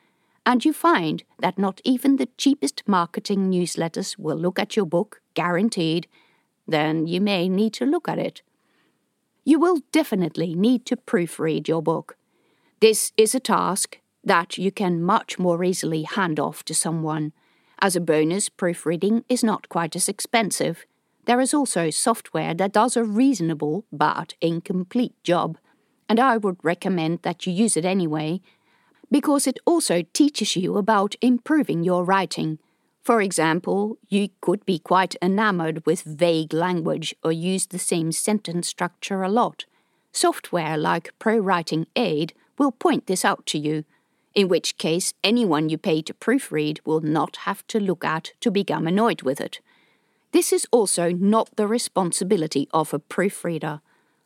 And 0.46 0.64
you 0.64 0.72
find 0.72 1.24
that 1.40 1.58
not 1.58 1.82
even 1.84 2.18
the 2.18 2.30
cheapest 2.38 2.84
marketing 2.86 3.50
newsletters 3.50 4.20
will 4.20 4.38
look 4.38 4.60
at 4.60 4.76
your 4.76 4.86
book, 4.86 5.22
guaranteed, 5.34 6.08
then 6.68 7.08
you 7.08 7.20
may 7.20 7.50
need 7.50 7.74
to 7.74 7.86
look 7.86 8.08
at 8.08 8.20
it. 8.20 8.44
You 9.44 9.60
will 9.60 9.82
definitely 9.92 10.54
need 10.54 10.86
to 10.88 10.96
proofread 10.96 11.68
your 11.68 11.82
book. 11.82 12.18
This 12.80 13.12
is 13.18 13.34
a 13.34 13.40
task 13.40 14.00
that 14.24 14.58
you 14.58 14.72
can 14.72 15.04
much 15.04 15.40
more 15.40 15.64
easily 15.64 16.04
hand 16.04 16.40
off 16.40 16.64
to 16.66 16.76
someone. 16.76 17.34
As 17.80 17.96
a 17.96 18.02
bonus, 18.02 18.50
proofreading 18.50 19.24
is 19.30 19.44
not 19.44 19.70
quite 19.70 19.96
as 19.96 20.08
expensive 20.08 20.86
there 21.26 21.42
is 21.42 21.54
also 21.54 21.90
software 21.90 22.54
that 22.54 22.72
does 22.72 22.96
a 22.96 23.04
reasonable 23.04 23.86
but 23.92 24.34
incomplete 24.42 25.14
job, 25.24 25.58
and 26.08 26.20
I 26.20 26.38
would 26.38 26.58
recommend 26.64 27.24
that 27.24 27.46
you 27.46 27.54
use 27.54 27.76
it 27.76 27.86
anyway, 27.86 28.42
because 29.12 29.48
it 29.48 29.60
also 29.66 30.04
teaches 30.14 30.56
you 30.56 30.78
about 30.78 31.16
improving 31.22 31.84
your 31.84 32.04
writing. 32.04 32.60
For 33.04 33.22
example, 33.22 33.98
you 34.08 34.30
could 34.42 34.66
be 34.66 34.80
quite 34.80 35.16
enamored 35.22 35.86
with 35.86 36.02
vague 36.02 36.54
language 36.54 37.16
or 37.24 37.32
use 37.32 37.68
the 37.68 37.80
same 37.80 38.12
sentence 38.12 38.68
structure 38.68 39.22
a 39.22 39.30
lot. 39.30 39.66
Software 40.12 40.78
like 40.78 41.14
ProWriting 41.20 41.86
Aid 41.96 42.34
will 42.58 42.72
point 42.72 43.06
this 43.06 43.24
out 43.24 43.46
to 43.48 43.60
you, 43.60 43.84
in 44.34 44.48
which 44.48 44.78
case 44.78 45.14
anyone 45.24 45.70
you 45.70 45.78
pay 45.78 46.02
to 46.02 46.14
proofread 46.14 46.80
will 46.86 47.02
not 47.02 47.38
have 47.38 47.66
to 47.68 47.80
look 47.80 48.04
at 48.04 48.34
to 48.42 48.50
become 48.50 48.88
annoyed 48.88 49.22
with 49.22 49.40
it. 49.40 49.60
This 50.36 50.52
is 50.52 50.68
also 50.70 51.14
not 51.14 51.56
the 51.56 51.66
responsibility 51.66 52.68
of 52.74 52.94
a 52.94 53.00
proofreader. 53.00 53.80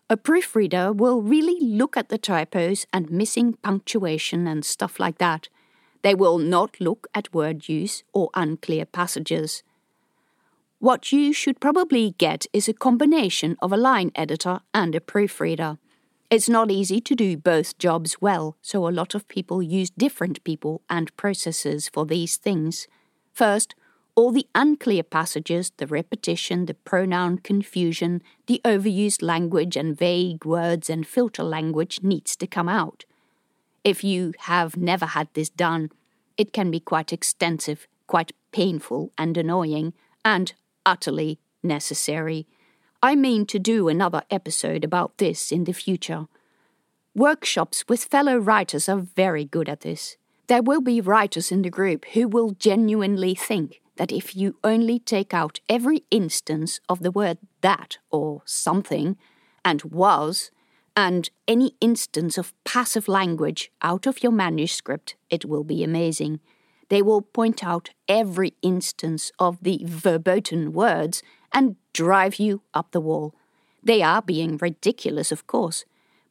A 0.10 0.18
proofreader 0.18 0.92
will 0.92 1.22
really 1.22 1.60
look 1.62 1.96
at 1.96 2.10
the 2.10 2.18
typos 2.18 2.88
and 2.92 3.12
missing 3.12 3.54
punctuation 3.62 4.48
and 4.48 4.66
stuff 4.66 5.00
like 5.00 5.20
that. 5.20 5.50
They 6.02 6.16
will 6.16 6.40
not 6.40 6.82
look 6.82 7.06
at 7.14 7.32
word 7.32 7.70
use 7.70 8.02
or 8.12 8.32
unclear 8.34 8.86
passages. 8.88 9.62
What 10.80 11.12
you 11.12 11.32
should 11.32 11.60
probably 11.60 12.16
get 12.18 12.48
is 12.54 12.68
a 12.68 12.74
combination 12.74 13.56
of 13.62 13.72
a 13.72 13.78
line 13.78 14.12
editor 14.16 14.62
and 14.74 14.96
a 14.96 15.02
proofreader. 15.02 15.78
It's 16.32 16.50
not 16.50 16.72
easy 16.72 17.00
to 17.02 17.14
do 17.14 17.38
both 17.38 17.78
jobs 17.78 18.20
well, 18.20 18.58
so 18.64 18.88
a 18.88 18.98
lot 19.00 19.14
of 19.14 19.28
people 19.28 19.62
use 19.62 19.92
different 19.92 20.44
people 20.44 20.82
and 20.90 21.16
processes 21.18 21.88
for 21.88 22.04
these 22.08 22.38
things. 22.38 22.88
First, 23.32 23.76
all 24.20 24.34
the 24.34 24.48
unclear 24.54 25.02
passages, 25.02 25.72
the 25.78 25.88
repetition, 25.88 26.66
the 26.66 26.74
pronoun 26.74 27.38
confusion, 27.38 28.22
the 28.48 28.60
overused 28.66 29.22
language 29.22 29.78
and 29.78 29.98
vague 29.98 30.44
words 30.44 30.90
and 30.90 31.08
filter 31.08 31.42
language 31.42 32.02
needs 32.04 32.36
to 32.36 32.46
come 32.46 32.68
out. 32.68 33.06
If 33.86 34.04
you 34.04 34.34
have 34.40 34.76
never 34.76 35.06
had 35.06 35.30
this 35.34 35.50
done, 35.50 35.90
it 36.36 36.52
can 36.52 36.70
be 36.70 36.82
quite 36.82 37.14
extensive, 37.14 37.88
quite 38.08 38.34
painful 38.52 39.14
and 39.18 39.38
annoying, 39.38 39.94
and 40.26 40.52
utterly 40.86 41.40
necessary. 41.64 42.46
I 43.02 43.16
mean 43.16 43.46
to 43.46 43.58
do 43.58 43.88
another 43.88 44.24
episode 44.30 44.84
about 44.84 45.18
this 45.18 45.50
in 45.50 45.64
the 45.64 45.72
future. 45.72 46.28
Workshops 47.16 47.86
with 47.88 48.04
fellow 48.04 48.38
writers 48.38 48.90
are 48.90 49.08
very 49.16 49.46
good 49.46 49.70
at 49.70 49.80
this. 49.80 50.18
There 50.48 50.62
will 50.62 50.82
be 50.82 51.00
writers 51.00 51.54
in 51.54 51.62
the 51.62 51.70
group 51.70 52.04
who 52.14 52.28
will 52.28 52.52
genuinely 52.60 53.34
think 53.34 53.80
that 54.00 54.14
if 54.14 54.34
you 54.34 54.56
only 54.64 54.98
take 54.98 55.34
out 55.34 55.60
every 55.68 56.04
instance 56.10 56.80
of 56.88 57.04
the 57.04 57.12
word 57.12 57.38
that 57.60 57.98
or 58.10 58.42
something 58.46 59.18
and 59.66 59.84
was 59.84 60.52
and 60.96 61.30
any 61.50 61.76
instance 61.82 62.38
of 62.38 62.54
passive 62.64 63.10
language 63.10 63.70
out 63.82 64.08
of 64.08 64.24
your 64.24 64.32
manuscript, 64.32 65.18
it 65.30 65.44
will 65.44 65.66
be 65.66 65.84
amazing. 65.84 66.40
They 66.88 67.02
will 67.02 67.22
point 67.22 67.62
out 67.62 67.90
every 68.08 68.54
instance 68.62 69.34
of 69.38 69.58
the 69.62 69.82
verboten 69.84 70.72
words 70.72 71.22
and 71.52 71.76
drive 71.92 72.40
you 72.40 72.62
up 72.74 72.92
the 72.92 73.02
wall. 73.02 73.36
They 73.84 74.02
are 74.02 74.22
being 74.22 74.58
ridiculous, 74.58 75.30
of 75.30 75.46
course, 75.46 75.84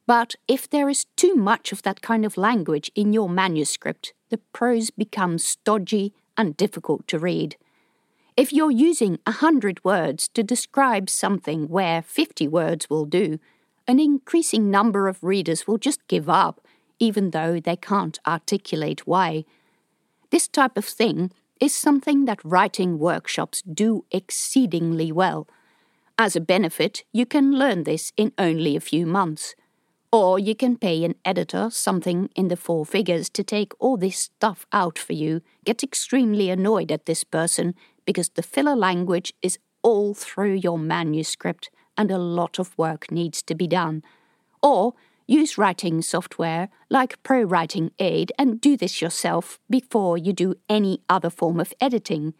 but 0.07 0.33
if 0.47 0.67
there 0.67 0.89
is 0.89 1.05
too 1.15 1.35
much 1.35 1.71
of 1.71 1.83
that 1.83 2.01
kind 2.01 2.25
of 2.25 2.35
language 2.35 2.89
in 2.95 3.13
your 3.13 3.29
manuscript, 3.29 4.13
the 4.29 4.39
prose 4.53 4.89
becomes 4.89 5.43
stodgy 5.43 6.15
and 6.39 6.55
difficult 6.55 7.05
to 7.09 7.19
read. 7.19 7.57
If 8.37 8.53
you're 8.53 8.71
using 8.71 9.19
a 9.27 9.33
hundred 9.33 9.83
words 9.83 10.29
to 10.29 10.41
describe 10.41 11.09
something 11.09 11.67
where 11.67 12.01
50 12.01 12.47
words 12.47 12.89
will 12.89 13.05
do, 13.05 13.39
an 13.85 13.99
increasing 13.99 14.71
number 14.71 15.09
of 15.09 15.21
readers 15.21 15.67
will 15.67 15.77
just 15.77 16.07
give 16.07 16.29
up, 16.29 16.61
even 16.97 17.31
though 17.31 17.59
they 17.59 17.75
can't 17.75 18.17
articulate 18.25 19.05
why. 19.05 19.43
This 20.29 20.47
type 20.47 20.77
of 20.77 20.85
thing 20.85 21.31
is 21.59 21.75
something 21.75 22.23
that 22.23 22.45
writing 22.45 22.99
workshops 22.99 23.61
do 23.61 24.05
exceedingly 24.09 25.11
well. 25.11 25.45
As 26.17 26.37
a 26.37 26.41
benefit, 26.41 27.03
you 27.11 27.25
can 27.25 27.51
learn 27.51 27.83
this 27.83 28.13
in 28.15 28.31
only 28.37 28.77
a 28.77 28.87
few 28.91 29.05
months. 29.05 29.55
Or 30.11 30.39
you 30.39 30.55
can 30.55 30.75
pay 30.75 31.03
an 31.03 31.15
editor 31.23 31.69
something 31.69 32.29
in 32.35 32.47
the 32.47 32.57
four 32.57 32.85
figures 32.85 33.29
to 33.29 33.43
take 33.43 33.73
all 33.79 33.95
this 33.95 34.17
stuff 34.17 34.65
out 34.73 34.97
for 34.97 35.13
you, 35.13 35.41
get 35.65 35.83
extremely 35.83 36.49
annoyed 36.49 36.91
at 36.91 37.05
this 37.05 37.23
person 37.23 37.75
because 38.05 38.29
the 38.29 38.41
filler 38.41 38.75
language 38.75 39.33
is 39.43 39.59
all 39.83 40.15
through 40.15 40.53
your 40.53 40.79
manuscript 40.79 41.69
and 41.95 42.09
a 42.09 42.17
lot 42.17 42.57
of 42.57 42.75
work 42.77 43.11
needs 43.11 43.43
to 43.43 43.53
be 43.53 43.67
done. 43.67 44.01
Or 44.63 44.93
use 45.27 45.59
writing 45.59 46.01
software 46.01 46.69
like 46.89 47.21
ProWriting 47.21 47.91
Aid 47.99 48.31
and 48.39 48.59
do 48.59 48.75
this 48.75 49.01
yourself 49.01 49.59
before 49.69 50.17
you 50.17 50.33
do 50.33 50.55
any 50.67 51.01
other 51.07 51.29
form 51.29 51.59
of 51.59 51.71
editing. 51.79 52.33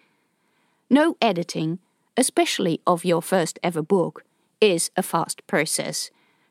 No 0.89 1.17
editing, 1.21 1.77
especially 2.17 2.81
of 2.87 3.05
your 3.05 3.21
first 3.21 3.59
ever 3.61 3.83
book, 3.83 4.23
is 4.59 4.89
a 4.97 5.03
fast 5.03 5.45
process. 5.45 6.09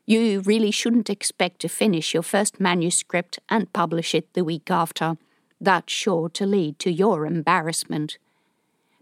You 0.09 0.39
really 0.39 0.71
shouldn't 0.71 1.07
expect 1.07 1.59
to 1.59 1.69
finish 1.69 2.15
your 2.15 2.23
first 2.23 2.59
manuscript 2.59 3.37
and 3.47 3.71
publish 3.73 4.15
it 4.15 4.33
the 4.33 4.43
week 4.43 4.71
after. 4.71 5.17
That's 5.61 5.93
sure 5.93 6.29
to 6.29 6.47
lead 6.47 6.79
to 6.79 6.91
your 6.91 7.27
embarrassment. 7.27 8.17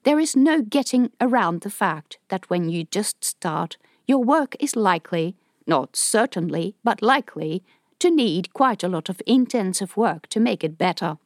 There 0.04 0.20
is 0.20 0.36
no 0.36 0.62
getting 0.62 1.12
around 1.22 1.62
the 1.62 1.70
fact 1.70 2.18
that 2.28 2.50
when 2.50 2.68
you 2.68 2.84
just 2.84 3.24
start, 3.24 3.78
your 4.06 4.22
work 4.22 4.58
is 4.60 4.76
likely, 4.76 5.38
not 5.66 5.96
certainly, 5.96 6.76
but 6.84 7.02
likely, 7.02 7.64
to 8.00 8.12
need 8.12 8.52
quite 8.52 8.84
a 8.84 8.90
lot 8.90 9.08
of 9.08 9.22
intensive 9.26 9.96
work 9.96 10.28
to 10.28 10.42
make 10.42 10.62
it 10.62 10.78
better. 10.78 11.18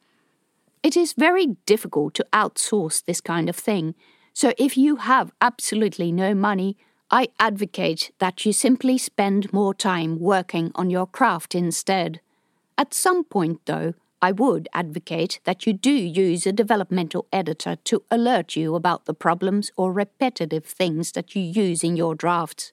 It 0.84 0.96
is 0.96 1.12
very 1.12 1.56
difficult 1.66 2.14
to 2.14 2.26
outsource 2.32 3.04
this 3.04 3.20
kind 3.20 3.48
of 3.48 3.56
thing, 3.56 3.96
so 4.32 4.52
if 4.58 4.76
you 4.76 4.96
have 4.96 5.32
absolutely 5.40 6.12
no 6.12 6.36
money, 6.36 6.76
I 7.14 7.28
advocate 7.38 8.10
that 8.20 8.46
you 8.46 8.54
simply 8.54 8.96
spend 8.96 9.52
more 9.52 9.74
time 9.74 10.18
working 10.18 10.72
on 10.74 10.88
your 10.88 11.06
craft 11.06 11.54
instead. 11.54 12.22
At 12.78 12.94
some 12.94 13.22
point, 13.22 13.60
though, 13.66 13.92
I 14.22 14.32
would 14.32 14.66
advocate 14.72 15.38
that 15.44 15.66
you 15.66 15.74
do 15.74 15.92
use 15.92 16.46
a 16.46 16.52
developmental 16.52 17.26
editor 17.30 17.76
to 17.84 18.02
alert 18.10 18.56
you 18.56 18.74
about 18.74 19.04
the 19.04 19.12
problems 19.12 19.70
or 19.76 19.92
repetitive 19.92 20.64
things 20.64 21.12
that 21.12 21.36
you 21.36 21.42
use 21.42 21.84
in 21.84 21.96
your 21.96 22.14
drafts. 22.14 22.72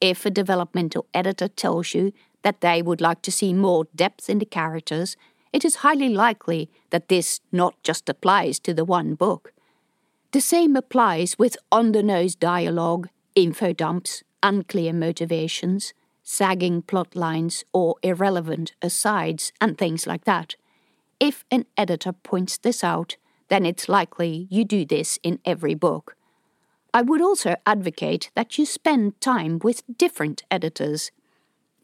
If 0.00 0.24
a 0.24 0.30
developmental 0.30 1.04
editor 1.12 1.48
tells 1.48 1.92
you 1.92 2.14
that 2.40 2.62
they 2.62 2.80
would 2.80 3.02
like 3.02 3.20
to 3.20 3.32
see 3.32 3.52
more 3.52 3.86
depth 3.94 4.30
in 4.30 4.38
the 4.38 4.46
characters, 4.46 5.14
it 5.52 5.62
is 5.62 5.76
highly 5.76 6.08
likely 6.08 6.70
that 6.88 7.08
this 7.08 7.40
not 7.52 7.74
just 7.82 8.08
applies 8.08 8.58
to 8.60 8.72
the 8.72 8.86
one 8.86 9.14
book. 9.14 9.52
The 10.32 10.40
same 10.40 10.74
applies 10.74 11.38
with 11.38 11.58
on 11.70 11.92
the 11.92 12.02
nose 12.02 12.34
dialogue, 12.34 13.10
info 13.42 13.72
dumps, 13.72 14.22
unclear 14.42 14.92
motivations, 14.92 15.94
sagging 16.22 16.82
plot 16.82 17.14
lines, 17.14 17.64
or 17.72 17.96
irrelevant 18.02 18.72
asides, 18.82 19.52
and 19.60 19.78
things 19.78 20.06
like 20.06 20.24
that. 20.24 20.56
If 21.20 21.44
an 21.50 21.66
editor 21.76 22.12
points 22.12 22.58
this 22.58 22.84
out, 22.84 23.16
then 23.48 23.64
it's 23.64 23.88
likely 23.88 24.46
you 24.50 24.64
do 24.64 24.84
this 24.84 25.18
in 25.22 25.38
every 25.44 25.74
book. 25.74 26.16
I 26.92 27.02
would 27.02 27.20
also 27.20 27.56
advocate 27.66 28.30
that 28.34 28.58
you 28.58 28.66
spend 28.66 29.20
time 29.20 29.58
with 29.62 29.82
different 29.96 30.42
editors. 30.50 31.10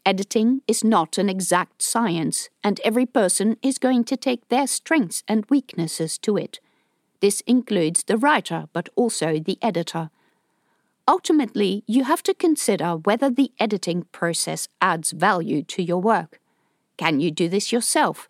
Editing 0.05 0.61
is 0.67 0.83
not 0.83 1.17
an 1.17 1.29
exact 1.29 1.81
science, 1.81 2.49
and 2.63 2.79
every 2.83 3.05
person 3.05 3.57
is 3.61 3.77
going 3.77 4.03
to 4.05 4.17
take 4.17 4.47
their 4.49 4.67
strengths 4.67 5.23
and 5.27 5.45
weaknesses 5.49 6.17
to 6.19 6.37
it. 6.37 6.59
This 7.21 7.41
includes 7.41 8.03
the 8.03 8.17
writer, 8.17 8.65
but 8.73 8.89
also 8.95 9.39
the 9.39 9.57
editor. 9.61 10.11
Ultimately, 11.07 11.83
you 11.85 12.03
have 12.03 12.23
to 12.23 12.33
consider 12.33 12.93
whether 12.93 13.29
the 13.29 13.51
editing 13.59 14.03
process 14.11 14.67
adds 14.81 15.11
value 15.11 15.61
to 15.63 15.83
your 15.83 16.01
work. 16.01 16.39
Can 16.97 17.19
you 17.19 17.29
do 17.29 17.47
this 17.47 17.71
yourself? 17.71 18.29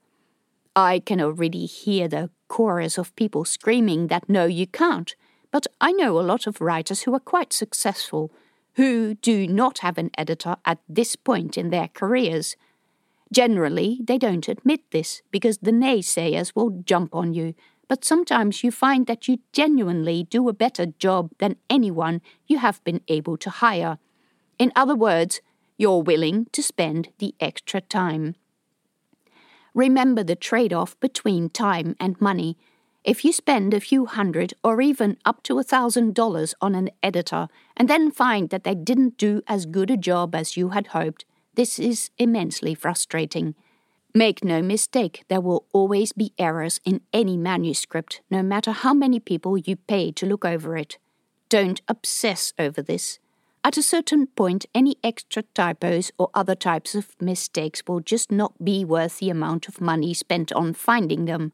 I 0.76 1.00
can 1.00 1.22
already 1.22 1.66
hear 1.68 2.08
the 2.08 2.30
chorus 2.50 2.98
of 2.98 3.16
people 3.16 3.46
screaming 3.46 4.08
that 4.08 4.28
no, 4.28 4.46
you 4.46 4.68
can't, 4.68 5.16
but 5.52 5.68
I 5.80 5.94
know 5.94 6.20
a 6.20 6.22
lot 6.22 6.48
of 6.48 6.60
writers 6.60 7.04
who 7.04 7.14
are 7.14 7.20
quite 7.20 7.54
successful 7.54 8.32
who 8.74 9.14
do 9.16 9.48
not 9.48 9.80
have 9.80 9.98
an 9.98 10.12
editor 10.18 10.58
at 10.66 10.80
this 10.90 11.16
point 11.16 11.58
in 11.58 11.70
their 11.70 11.88
careers. 11.88 12.58
Generally, 13.32 14.02
they 14.04 14.18
don't 14.18 14.50
admit 14.50 14.82
this 14.92 15.22
because 15.32 15.60
the 15.60 15.72
naysayers 15.72 16.52
will 16.56 16.82
jump 16.86 17.16
on 17.16 17.34
you 17.34 17.56
but 17.88 18.06
sometimes 18.06 18.64
you 18.64 18.72
find 18.72 19.08
that 19.08 19.28
you 19.28 19.40
genuinely 19.54 20.24
do 20.24 20.48
a 20.50 20.54
better 20.54 20.86
job 20.86 21.32
than 21.40 21.58
anyone 21.70 22.22
you 22.48 22.58
have 22.58 22.84
been 22.84 23.02
able 23.08 23.38
to 23.38 23.50
hire. 23.50 23.98
In 24.58 24.72
other 24.76 24.96
words, 24.96 25.42
you're 25.78 26.02
willing 26.02 26.48
to 26.52 26.64
spend 26.64 27.10
the 27.20 27.36
extra 27.40 27.82
time. 27.82 28.36
Remember 29.74 30.24
the 30.24 30.36
trade 30.36 30.72
off 30.72 30.98
between 31.00 31.50
time 31.50 31.96
and 32.00 32.20
money. 32.22 32.58
If 33.04 33.26
you 33.26 33.34
spend 33.34 33.74
a 33.74 33.82
few 33.82 34.06
hundred 34.06 34.54
or 34.64 34.82
even 34.82 35.18
up 35.26 35.44
to 35.44 35.60
a 35.60 35.64
thousand 35.64 36.16
dollars 36.16 36.56
on 36.62 36.74
an 36.76 36.90
editor 37.04 37.50
and 37.76 37.90
then 37.90 38.10
find 38.10 38.50
that 38.50 38.64
they 38.64 38.74
didn't 38.74 39.18
do 39.18 39.42
as 39.48 39.66
good 39.66 39.92
a 39.92 39.98
job 39.98 40.34
as 40.34 40.56
you 40.56 40.70
had 40.70 40.88
hoped, 40.88 41.26
this 41.56 41.78
is 41.78 42.10
immensely 42.18 42.74
frustrating. 42.74 43.54
Make 44.18 44.46
no 44.46 44.62
mistake, 44.62 45.26
there 45.28 45.42
will 45.42 45.66
always 45.74 46.14
be 46.14 46.32
errors 46.40 46.80
in 46.86 47.02
any 47.12 47.36
manuscript, 47.36 48.22
no 48.32 48.42
matter 48.42 48.72
how 48.72 48.94
many 48.94 49.20
people 49.20 49.58
you 49.58 49.76
pay 49.76 50.10
to 50.14 50.26
look 50.26 50.46
over 50.46 50.78
it. 50.78 50.98
Don't 51.50 51.82
obsess 51.90 52.54
over 52.58 52.82
this. 52.82 53.20
At 53.62 53.76
a 53.76 53.84
certain 53.84 54.28
point, 54.28 54.68
any 54.74 54.96
extra 55.04 55.44
typos 55.54 56.14
or 56.18 56.30
other 56.34 56.56
types 56.56 56.96
of 56.96 57.14
mistakes 57.20 57.84
will 57.90 58.00
just 58.00 58.32
not 58.32 58.54
be 58.64 58.86
worth 58.86 59.20
the 59.20 59.30
amount 59.30 59.68
of 59.68 59.82
money 59.82 60.14
spent 60.14 60.54
on 60.54 60.74
finding 60.74 61.26
them. 61.26 61.52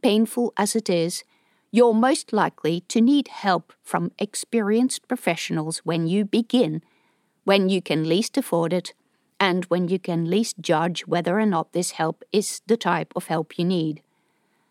Painful 0.00 0.54
as 0.56 0.74
it 0.74 0.88
is, 0.88 1.24
you're 1.70 1.92
most 1.92 2.32
likely 2.32 2.80
to 2.88 3.02
need 3.02 3.28
help 3.28 3.74
from 3.82 4.12
experienced 4.18 5.06
professionals 5.08 5.80
when 5.84 6.06
you 6.06 6.24
begin. 6.24 6.80
When 7.44 7.68
you 7.68 7.82
can 7.82 8.08
least 8.08 8.38
afford 8.38 8.72
it, 8.72 8.94
and 9.40 9.64
when 9.66 9.88
you 9.88 9.98
can 9.98 10.30
least 10.30 10.56
judge 10.60 11.06
whether 11.06 11.38
or 11.38 11.46
not 11.46 11.72
this 11.72 11.92
help 11.92 12.22
is 12.32 12.60
the 12.66 12.76
type 12.76 13.12
of 13.14 13.26
help 13.26 13.58
you 13.58 13.64
need. 13.64 14.02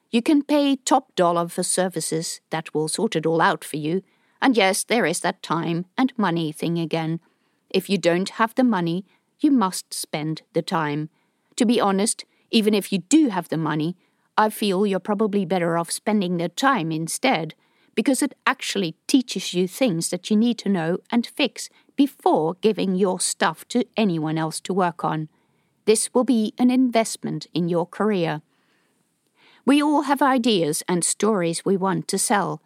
You 0.09 0.21
can 0.21 0.43
pay 0.43 0.75
top 0.75 1.15
dollar 1.15 1.47
for 1.47 1.63
services 1.63 2.41
that 2.50 2.74
will 2.74 2.88
sort 2.88 3.15
it 3.15 3.25
all 3.25 3.41
out 3.41 3.63
for 3.63 3.77
you, 3.77 4.03
and 4.41 4.55
yes, 4.55 4.83
there 4.83 5.05
is 5.05 5.19
that 5.21 5.43
time 5.43 5.86
and 5.97 6.13
money 6.17 6.51
thing 6.51 6.77
again. 6.77 7.19
If 7.69 7.89
you 7.89 7.98
don't 7.98 8.29
have 8.29 8.55
the 8.55 8.63
money, 8.63 9.05
you 9.39 9.51
must 9.51 9.94
spend 9.94 10.44
the 10.53 10.61
time. 10.61 11.09
To 11.57 11.65
be 11.65 11.81
honest, 11.81 12.25
even 12.51 12.74
if 12.74 12.92
you 12.92 13.00
do 13.00 13.29
have 13.29 13.50
the 13.50 13.57
money, 13.57 13.98
I 14.37 14.50
feel 14.50 14.85
you're 14.85 15.00
probably 15.00 15.46
better 15.46 15.77
off 15.77 15.92
spending 15.92 16.37
the 16.37 16.50
time 16.50 16.92
instead, 16.92 17.55
because 17.98 18.22
it 18.22 18.36
actually 18.46 18.94
teaches 19.07 19.55
you 19.55 19.68
things 19.68 20.12
that 20.12 20.29
you 20.29 20.38
need 20.38 20.60
to 20.60 20.70
know 20.70 21.00
and 21.10 21.25
fix 21.25 21.68
before 21.96 22.53
giving 22.62 22.94
your 22.94 23.20
stuff 23.20 23.68
to 23.68 23.83
anyone 23.98 24.38
else 24.38 24.60
to 24.60 24.72
work 24.72 25.03
on. 25.03 25.29
This 25.86 26.14
will 26.14 26.24
be 26.24 26.53
an 26.60 26.70
investment 26.70 27.48
in 27.55 27.70
your 27.70 27.88
career. 27.88 28.44
We 29.66 29.81
all 29.81 30.03
have 30.03 30.22
ideas 30.22 30.83
and 30.88 31.03
stories 31.03 31.66
we 31.66 31.75
want 31.75 32.07
to 32.10 32.20
sell. 32.20 32.62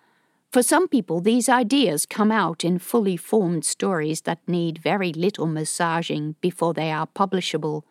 For 0.52 0.62
some 0.62 0.89
people, 0.89 1.22
these 1.22 1.48
ideas 1.48 2.06
come 2.06 2.30
out 2.30 2.65
in 2.65 2.78
fully 2.78 3.15
formed 3.15 3.63
stories 3.63 4.24
that 4.24 4.46
need 4.50 4.80
very 4.80 5.13
little 5.13 5.48
massaging 5.48 6.36
before 6.41 6.74
they 6.74 6.91
are 6.91 7.08
publishable. 7.08 7.84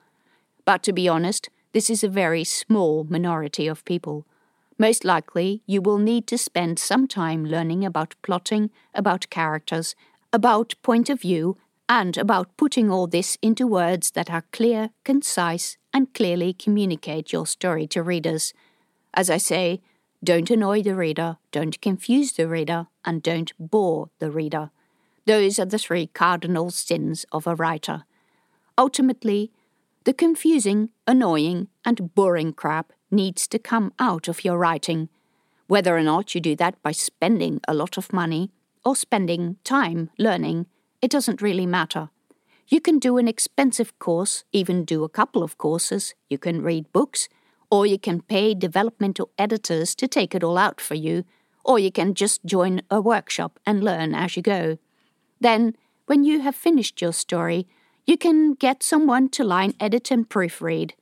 But 0.67 0.83
to 0.83 0.93
be 0.93 1.09
honest, 1.09 1.49
this 1.73 1.89
is 1.89 2.05
a 2.05 2.09
very 2.09 2.45
small 2.45 3.05
minority 3.05 3.67
of 3.67 3.83
people. 3.87 4.27
Most 4.81 5.05
likely, 5.05 5.63
you 5.67 5.83
will 5.83 5.99
need 5.99 6.27
to 6.29 6.39
spend 6.39 6.79
some 6.79 7.07
time 7.07 7.45
learning 7.45 7.85
about 7.85 8.15
plotting, 8.23 8.71
about 8.95 9.29
characters, 9.29 9.95
about 10.33 10.75
point 10.81 11.11
of 11.11 11.21
view, 11.21 11.59
and 11.87 12.17
about 12.17 12.57
putting 12.57 12.91
all 12.91 13.07
this 13.07 13.37
into 13.43 13.67
words 13.67 14.13
that 14.13 14.31
are 14.31 14.47
clear, 14.53 14.89
concise, 15.05 15.77
and 15.93 16.15
clearly 16.15 16.55
communicate 16.55 17.31
your 17.31 17.47
story 17.47 17.87
to 17.89 18.03
readers. 18.03 18.55
As 19.13 19.29
I 19.29 19.37
say, 19.37 19.83
don't 20.25 20.49
annoy 20.49 20.83
the 20.83 20.95
reader, 20.95 21.37
don't 21.53 21.79
confuse 21.83 22.33
the 22.33 22.49
reader, 22.49 22.87
and 23.05 23.23
don't 23.23 23.53
bore 23.59 24.09
the 24.19 24.31
reader. 24.31 24.71
Those 25.27 25.59
are 25.59 25.67
the 25.67 25.77
three 25.77 26.07
cardinal 26.07 26.71
sins 26.71 27.27
of 27.33 27.47
a 27.47 27.55
writer. 27.55 28.05
Ultimately, 28.79 29.53
the 30.05 30.15
confusing, 30.15 30.89
annoying, 31.07 31.69
and 31.85 32.15
boring 32.15 32.55
crap 32.55 32.95
needs 33.11 33.47
to 33.49 33.59
come 33.59 33.93
out 33.99 34.29
of 34.29 34.45
your 34.45 34.59
writing. 34.59 35.09
Whether 35.67 35.97
or 35.97 36.03
not 36.03 36.35
you 36.35 36.41
do 36.41 36.57
that 36.57 36.83
by 36.83 36.93
spending 36.93 37.61
a 37.69 37.75
lot 37.75 37.97
of 37.97 38.13
money 38.13 38.51
or 38.85 38.97
spending 38.97 39.57
time 39.65 40.11
learning, 40.19 40.67
it 41.03 41.11
doesn't 41.11 41.43
really 41.43 41.67
matter. 41.67 42.11
You 42.69 42.81
can 42.81 42.99
do 42.99 43.19
an 43.19 43.27
expensive 43.27 43.99
course, 43.99 44.45
even 44.53 44.85
do 44.85 45.03
a 45.03 45.09
couple 45.09 45.43
of 45.43 45.59
courses, 45.59 46.15
you 46.29 46.39
can 46.39 46.63
read 46.63 46.93
books, 46.93 47.29
or 47.71 47.87
you 47.87 47.99
can 47.99 48.21
pay 48.21 48.55
developmental 48.55 49.31
editors 49.39 49.95
to 49.97 50.09
take 50.09 50.35
it 50.35 50.45
all 50.45 50.59
out 50.59 50.81
for 50.81 50.95
you, 50.95 51.25
or 51.65 51.79
you 51.79 51.91
can 51.91 52.15
just 52.15 52.45
join 52.45 52.81
a 52.91 53.01
workshop 53.01 53.59
and 53.67 53.85
learn 53.85 54.15
as 54.15 54.37
you 54.37 54.43
go. 54.43 54.79
Then, 55.41 55.75
when 56.07 56.25
you 56.25 56.41
have 56.41 56.55
finished 56.55 57.01
your 57.01 57.13
story, 57.13 57.67
you 58.07 58.17
can 58.17 58.55
get 58.55 58.83
someone 58.83 59.29
to 59.31 59.45
line 59.45 59.75
edit 59.79 60.11
and 60.11 60.29
proofread. 60.29 60.93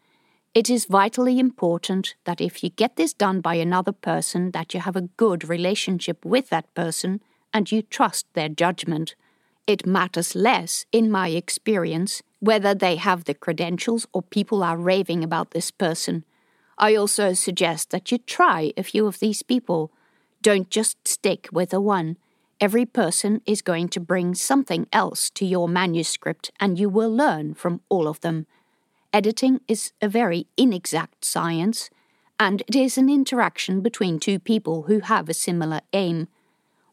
It 0.54 0.70
is 0.70 0.87
vitally 0.87 1.38
important 1.38 2.14
that 2.24 2.40
if 2.40 2.64
you 2.64 2.70
get 2.70 2.96
this 2.96 3.12
done 3.12 3.40
by 3.40 3.54
another 3.54 3.92
person, 3.92 4.50
that 4.52 4.74
you 4.74 4.80
have 4.80 4.96
a 4.96 5.08
good 5.16 5.48
relationship 5.48 6.24
with 6.24 6.48
that 6.48 6.72
person 6.74 7.20
and 7.52 7.70
you 7.70 7.82
trust 7.82 8.26
their 8.32 8.48
judgment. 8.48 9.14
It 9.66 9.87
matters 9.87 10.34
less, 10.34 10.87
in 10.90 11.11
my 11.11 11.28
experience, 11.28 12.22
whether 12.40 12.74
they 12.74 12.96
have 12.96 13.24
the 13.24 13.34
credentials 13.34 14.06
or 14.12 14.22
people 14.22 14.62
are 14.62 14.78
raving 14.78 15.22
about 15.22 15.50
this 15.50 15.70
person. 15.70 16.24
I 16.78 16.94
also 16.94 17.34
suggest 17.34 17.90
that 17.90 18.11
you 18.11 18.18
try 18.18 18.72
a 18.76 18.82
few 18.82 19.06
of 19.06 19.18
these 19.18 19.42
people. 19.42 19.92
Don't 20.40 20.70
just 20.70 21.06
stick 21.06 21.48
with 21.52 21.70
the 21.70 21.80
one. 21.80 22.16
Every 22.61 22.87
person 22.87 23.42
is 23.46 23.62
going 23.62 23.88
to 23.90 24.00
bring 24.00 24.34
something 24.34 24.87
else 24.92 25.30
to 25.30 25.44
your 25.44 25.68
manuscript, 25.68 26.50
and 26.58 26.78
you 26.78 26.88
will 26.88 27.14
learn 27.14 27.54
from 27.54 27.82
all 27.88 28.08
of 28.08 28.20
them. 28.20 28.46
Editing 29.12 29.61
is 29.66 29.92
a 30.03 30.09
very 30.09 30.47
inexact 30.59 31.25
science, 31.25 31.88
and 32.38 32.62
it 32.68 32.77
is 32.77 32.99
an 32.99 33.09
interaction 33.09 33.81
between 33.81 34.21
two 34.21 34.38
people 34.38 34.83
who 34.83 35.01
have 35.01 35.29
a 35.29 35.35
similar 35.35 35.81
aim. 35.94 36.29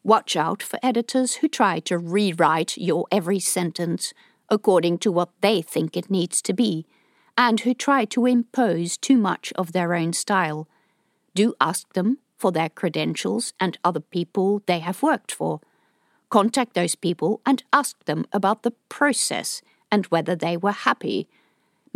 Watch 0.02 0.34
out 0.34 0.62
for 0.62 0.78
editors 0.82 1.36
who 1.36 1.48
try 1.48 1.78
to 1.80 1.98
rewrite 1.98 2.78
your 2.78 3.06
every 3.12 3.38
sentence 3.38 4.14
according 4.48 4.96
to 4.96 5.12
what 5.12 5.28
they 5.42 5.60
think 5.60 5.96
it 5.96 6.10
needs 6.10 6.40
to 6.40 6.54
be, 6.54 6.86
and 7.36 7.60
who 7.60 7.74
try 7.74 8.06
to 8.06 8.24
impose 8.24 8.96
too 8.96 9.18
much 9.18 9.52
of 9.56 9.72
their 9.72 9.92
own 9.92 10.14
style. 10.14 10.66
Do 11.34 11.54
ask 11.60 11.92
them 11.92 12.18
for 12.38 12.50
their 12.50 12.70
credentials 12.70 13.52
and 13.60 13.76
other 13.84 14.00
people 14.00 14.62
they 14.66 14.78
have 14.78 15.02
worked 15.02 15.32
for. 15.32 15.60
Contact 16.30 16.72
those 16.72 16.94
people 16.94 17.42
and 17.44 17.62
ask 17.74 18.02
them 18.06 18.24
about 18.32 18.62
the 18.62 18.72
process 18.88 19.60
and 19.92 20.06
whether 20.06 20.34
they 20.34 20.56
were 20.56 20.72
happy. 20.72 21.28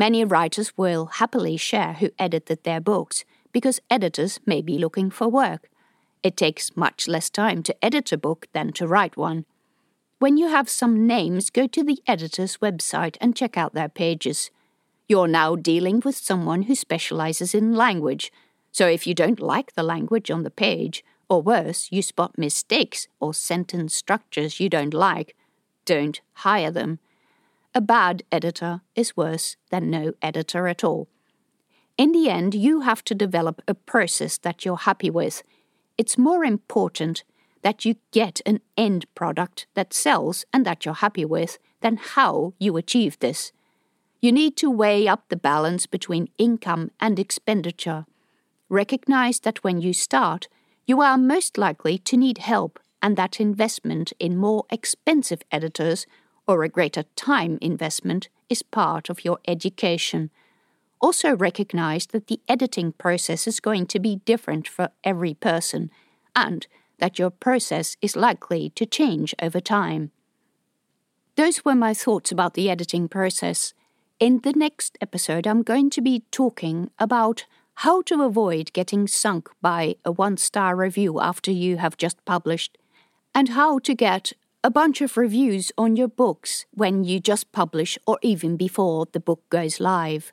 Many 0.00 0.24
writers 0.24 0.72
will 0.78 1.04
happily 1.20 1.58
share 1.58 1.92
who 1.92 2.08
edited 2.18 2.64
their 2.64 2.80
books 2.80 3.26
because 3.52 3.82
editors 3.90 4.40
may 4.46 4.62
be 4.62 4.78
looking 4.78 5.10
for 5.10 5.28
work. 5.28 5.68
It 6.22 6.38
takes 6.38 6.74
much 6.74 7.06
less 7.06 7.28
time 7.28 7.62
to 7.64 7.84
edit 7.84 8.10
a 8.10 8.16
book 8.16 8.48
than 8.54 8.72
to 8.72 8.86
write 8.86 9.18
one. 9.18 9.44
When 10.18 10.38
you 10.38 10.48
have 10.48 10.70
some 10.70 11.06
names, 11.06 11.50
go 11.50 11.66
to 11.66 11.84
the 11.84 11.98
editor's 12.06 12.56
website 12.62 13.18
and 13.20 13.36
check 13.36 13.58
out 13.58 13.74
their 13.74 13.90
pages. 13.90 14.50
You're 15.06 15.28
now 15.28 15.54
dealing 15.54 16.00
with 16.02 16.16
someone 16.16 16.62
who 16.62 16.74
specializes 16.74 17.54
in 17.54 17.74
language. 17.74 18.32
So 18.72 18.86
if 18.86 19.06
you 19.06 19.12
don't 19.12 19.38
like 19.38 19.74
the 19.74 19.82
language 19.82 20.30
on 20.30 20.44
the 20.44 20.50
page, 20.50 21.04
or 21.28 21.42
worse, 21.42 21.88
you 21.92 22.00
spot 22.00 22.38
mistakes 22.38 23.06
or 23.20 23.34
sentence 23.34 23.94
structures 23.94 24.60
you 24.60 24.70
don't 24.70 24.94
like, 24.94 25.36
don't 25.84 26.22
hire 26.36 26.70
them. 26.70 27.00
A 27.72 27.80
bad 27.80 28.24
editor 28.32 28.80
is 28.96 29.16
worse 29.16 29.56
than 29.70 29.90
no 29.90 30.12
editor 30.20 30.66
at 30.66 30.82
all. 30.82 31.08
In 31.96 32.10
the 32.10 32.28
end, 32.28 32.52
you 32.52 32.80
have 32.80 33.04
to 33.04 33.14
develop 33.14 33.62
a 33.68 33.74
process 33.74 34.38
that 34.38 34.64
you're 34.64 34.76
happy 34.76 35.10
with. 35.10 35.44
It's 35.96 36.18
more 36.18 36.44
important 36.44 37.22
that 37.62 37.84
you 37.84 37.94
get 38.10 38.40
an 38.44 38.60
end 38.76 39.06
product 39.14 39.66
that 39.74 39.92
sells 39.92 40.44
and 40.52 40.66
that 40.66 40.84
you're 40.84 40.94
happy 40.94 41.24
with 41.24 41.58
than 41.80 41.96
how 41.96 42.54
you 42.58 42.76
achieve 42.76 43.18
this. 43.20 43.52
You 44.20 44.32
need 44.32 44.56
to 44.56 44.70
weigh 44.70 45.06
up 45.06 45.28
the 45.28 45.36
balance 45.36 45.86
between 45.86 46.30
income 46.38 46.90
and 46.98 47.18
expenditure. 47.18 48.04
Recognize 48.68 49.40
that 49.40 49.62
when 49.62 49.80
you 49.80 49.92
start, 49.92 50.48
you 50.86 51.00
are 51.00 51.16
most 51.16 51.56
likely 51.56 51.98
to 51.98 52.16
need 52.16 52.38
help 52.38 52.80
and 53.00 53.16
that 53.16 53.40
investment 53.40 54.12
in 54.18 54.36
more 54.36 54.64
expensive 54.70 55.42
editors 55.52 56.06
or 56.50 56.64
a 56.64 56.68
greater 56.68 57.04
time 57.14 57.58
investment 57.60 58.28
is 58.48 58.62
part 58.62 59.08
of 59.08 59.24
your 59.24 59.38
education. 59.46 60.30
Also 61.00 61.36
recognize 61.36 62.06
that 62.06 62.26
the 62.26 62.40
editing 62.48 62.92
process 62.92 63.46
is 63.46 63.60
going 63.60 63.86
to 63.86 64.00
be 64.00 64.20
different 64.24 64.66
for 64.66 64.88
every 65.04 65.34
person 65.34 65.90
and 66.34 66.66
that 66.98 67.18
your 67.18 67.30
process 67.30 67.96
is 68.02 68.16
likely 68.16 68.70
to 68.70 68.84
change 68.84 69.34
over 69.40 69.60
time. 69.60 70.10
Those 71.36 71.64
were 71.64 71.76
my 71.76 71.94
thoughts 71.94 72.32
about 72.32 72.54
the 72.54 72.68
editing 72.68 73.08
process. 73.08 73.72
In 74.18 74.40
the 74.40 74.52
next 74.52 74.98
episode, 75.00 75.46
I'm 75.46 75.62
going 75.62 75.88
to 75.90 76.02
be 76.02 76.24
talking 76.30 76.90
about 76.98 77.44
how 77.76 78.02
to 78.02 78.22
avoid 78.22 78.72
getting 78.72 79.06
sunk 79.06 79.48
by 79.62 79.94
a 80.04 80.10
one 80.10 80.36
star 80.36 80.76
review 80.76 81.20
after 81.20 81.50
you 81.50 81.76
have 81.78 81.96
just 81.96 82.22
published, 82.24 82.76
and 83.34 83.50
how 83.50 83.78
to 83.78 83.94
get 83.94 84.32
a 84.62 84.70
bunch 84.70 85.00
of 85.00 85.16
reviews 85.16 85.72
on 85.78 85.96
your 85.96 86.08
books 86.08 86.66
when 86.72 87.04
you 87.04 87.18
just 87.18 87.50
publish 87.52 87.98
or 88.06 88.18
even 88.22 88.56
before 88.56 89.06
the 89.12 89.20
book 89.20 89.42
goes 89.48 89.80
live. 89.80 90.32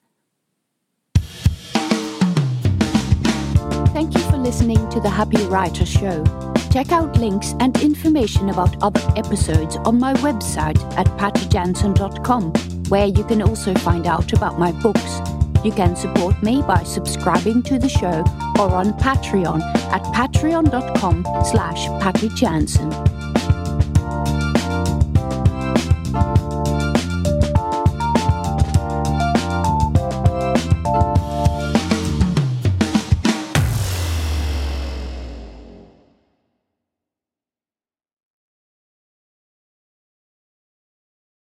Thank 3.94 4.14
you 4.14 4.22
for 4.30 4.38
listening 4.38 4.88
to 4.90 5.00
the 5.00 5.10
Happy 5.10 5.44
Writer 5.46 5.86
Show. 5.86 6.24
Check 6.72 6.92
out 6.92 7.18
links 7.18 7.56
and 7.60 7.82
information 7.82 8.50
about 8.50 8.76
other 8.84 9.02
episodes 9.16 9.78
on 9.78 10.00
my 10.00 10.14
website 10.16 10.80
at 10.98 11.08
pattyjansen.com 11.18 12.54
where 12.90 13.08
you 13.08 13.24
can 13.24 13.42
also 13.42 13.74
find 13.76 14.06
out 14.06 14.34
about 14.34 14.60
my 14.60 14.72
books. 14.74 15.20
You 15.64 15.72
can 15.72 15.96
support 15.96 16.42
me 16.44 16.62
by 16.62 16.84
subscribing 16.84 17.64
to 17.64 17.80
the 17.80 17.90
show 17.90 18.24
or 18.60 18.76
on 18.76 18.94
Patreon 18.94 19.62
at 19.92 20.04
patreon.com 20.14 21.24
slash 21.46 21.88
pattyjansen. 22.02 23.17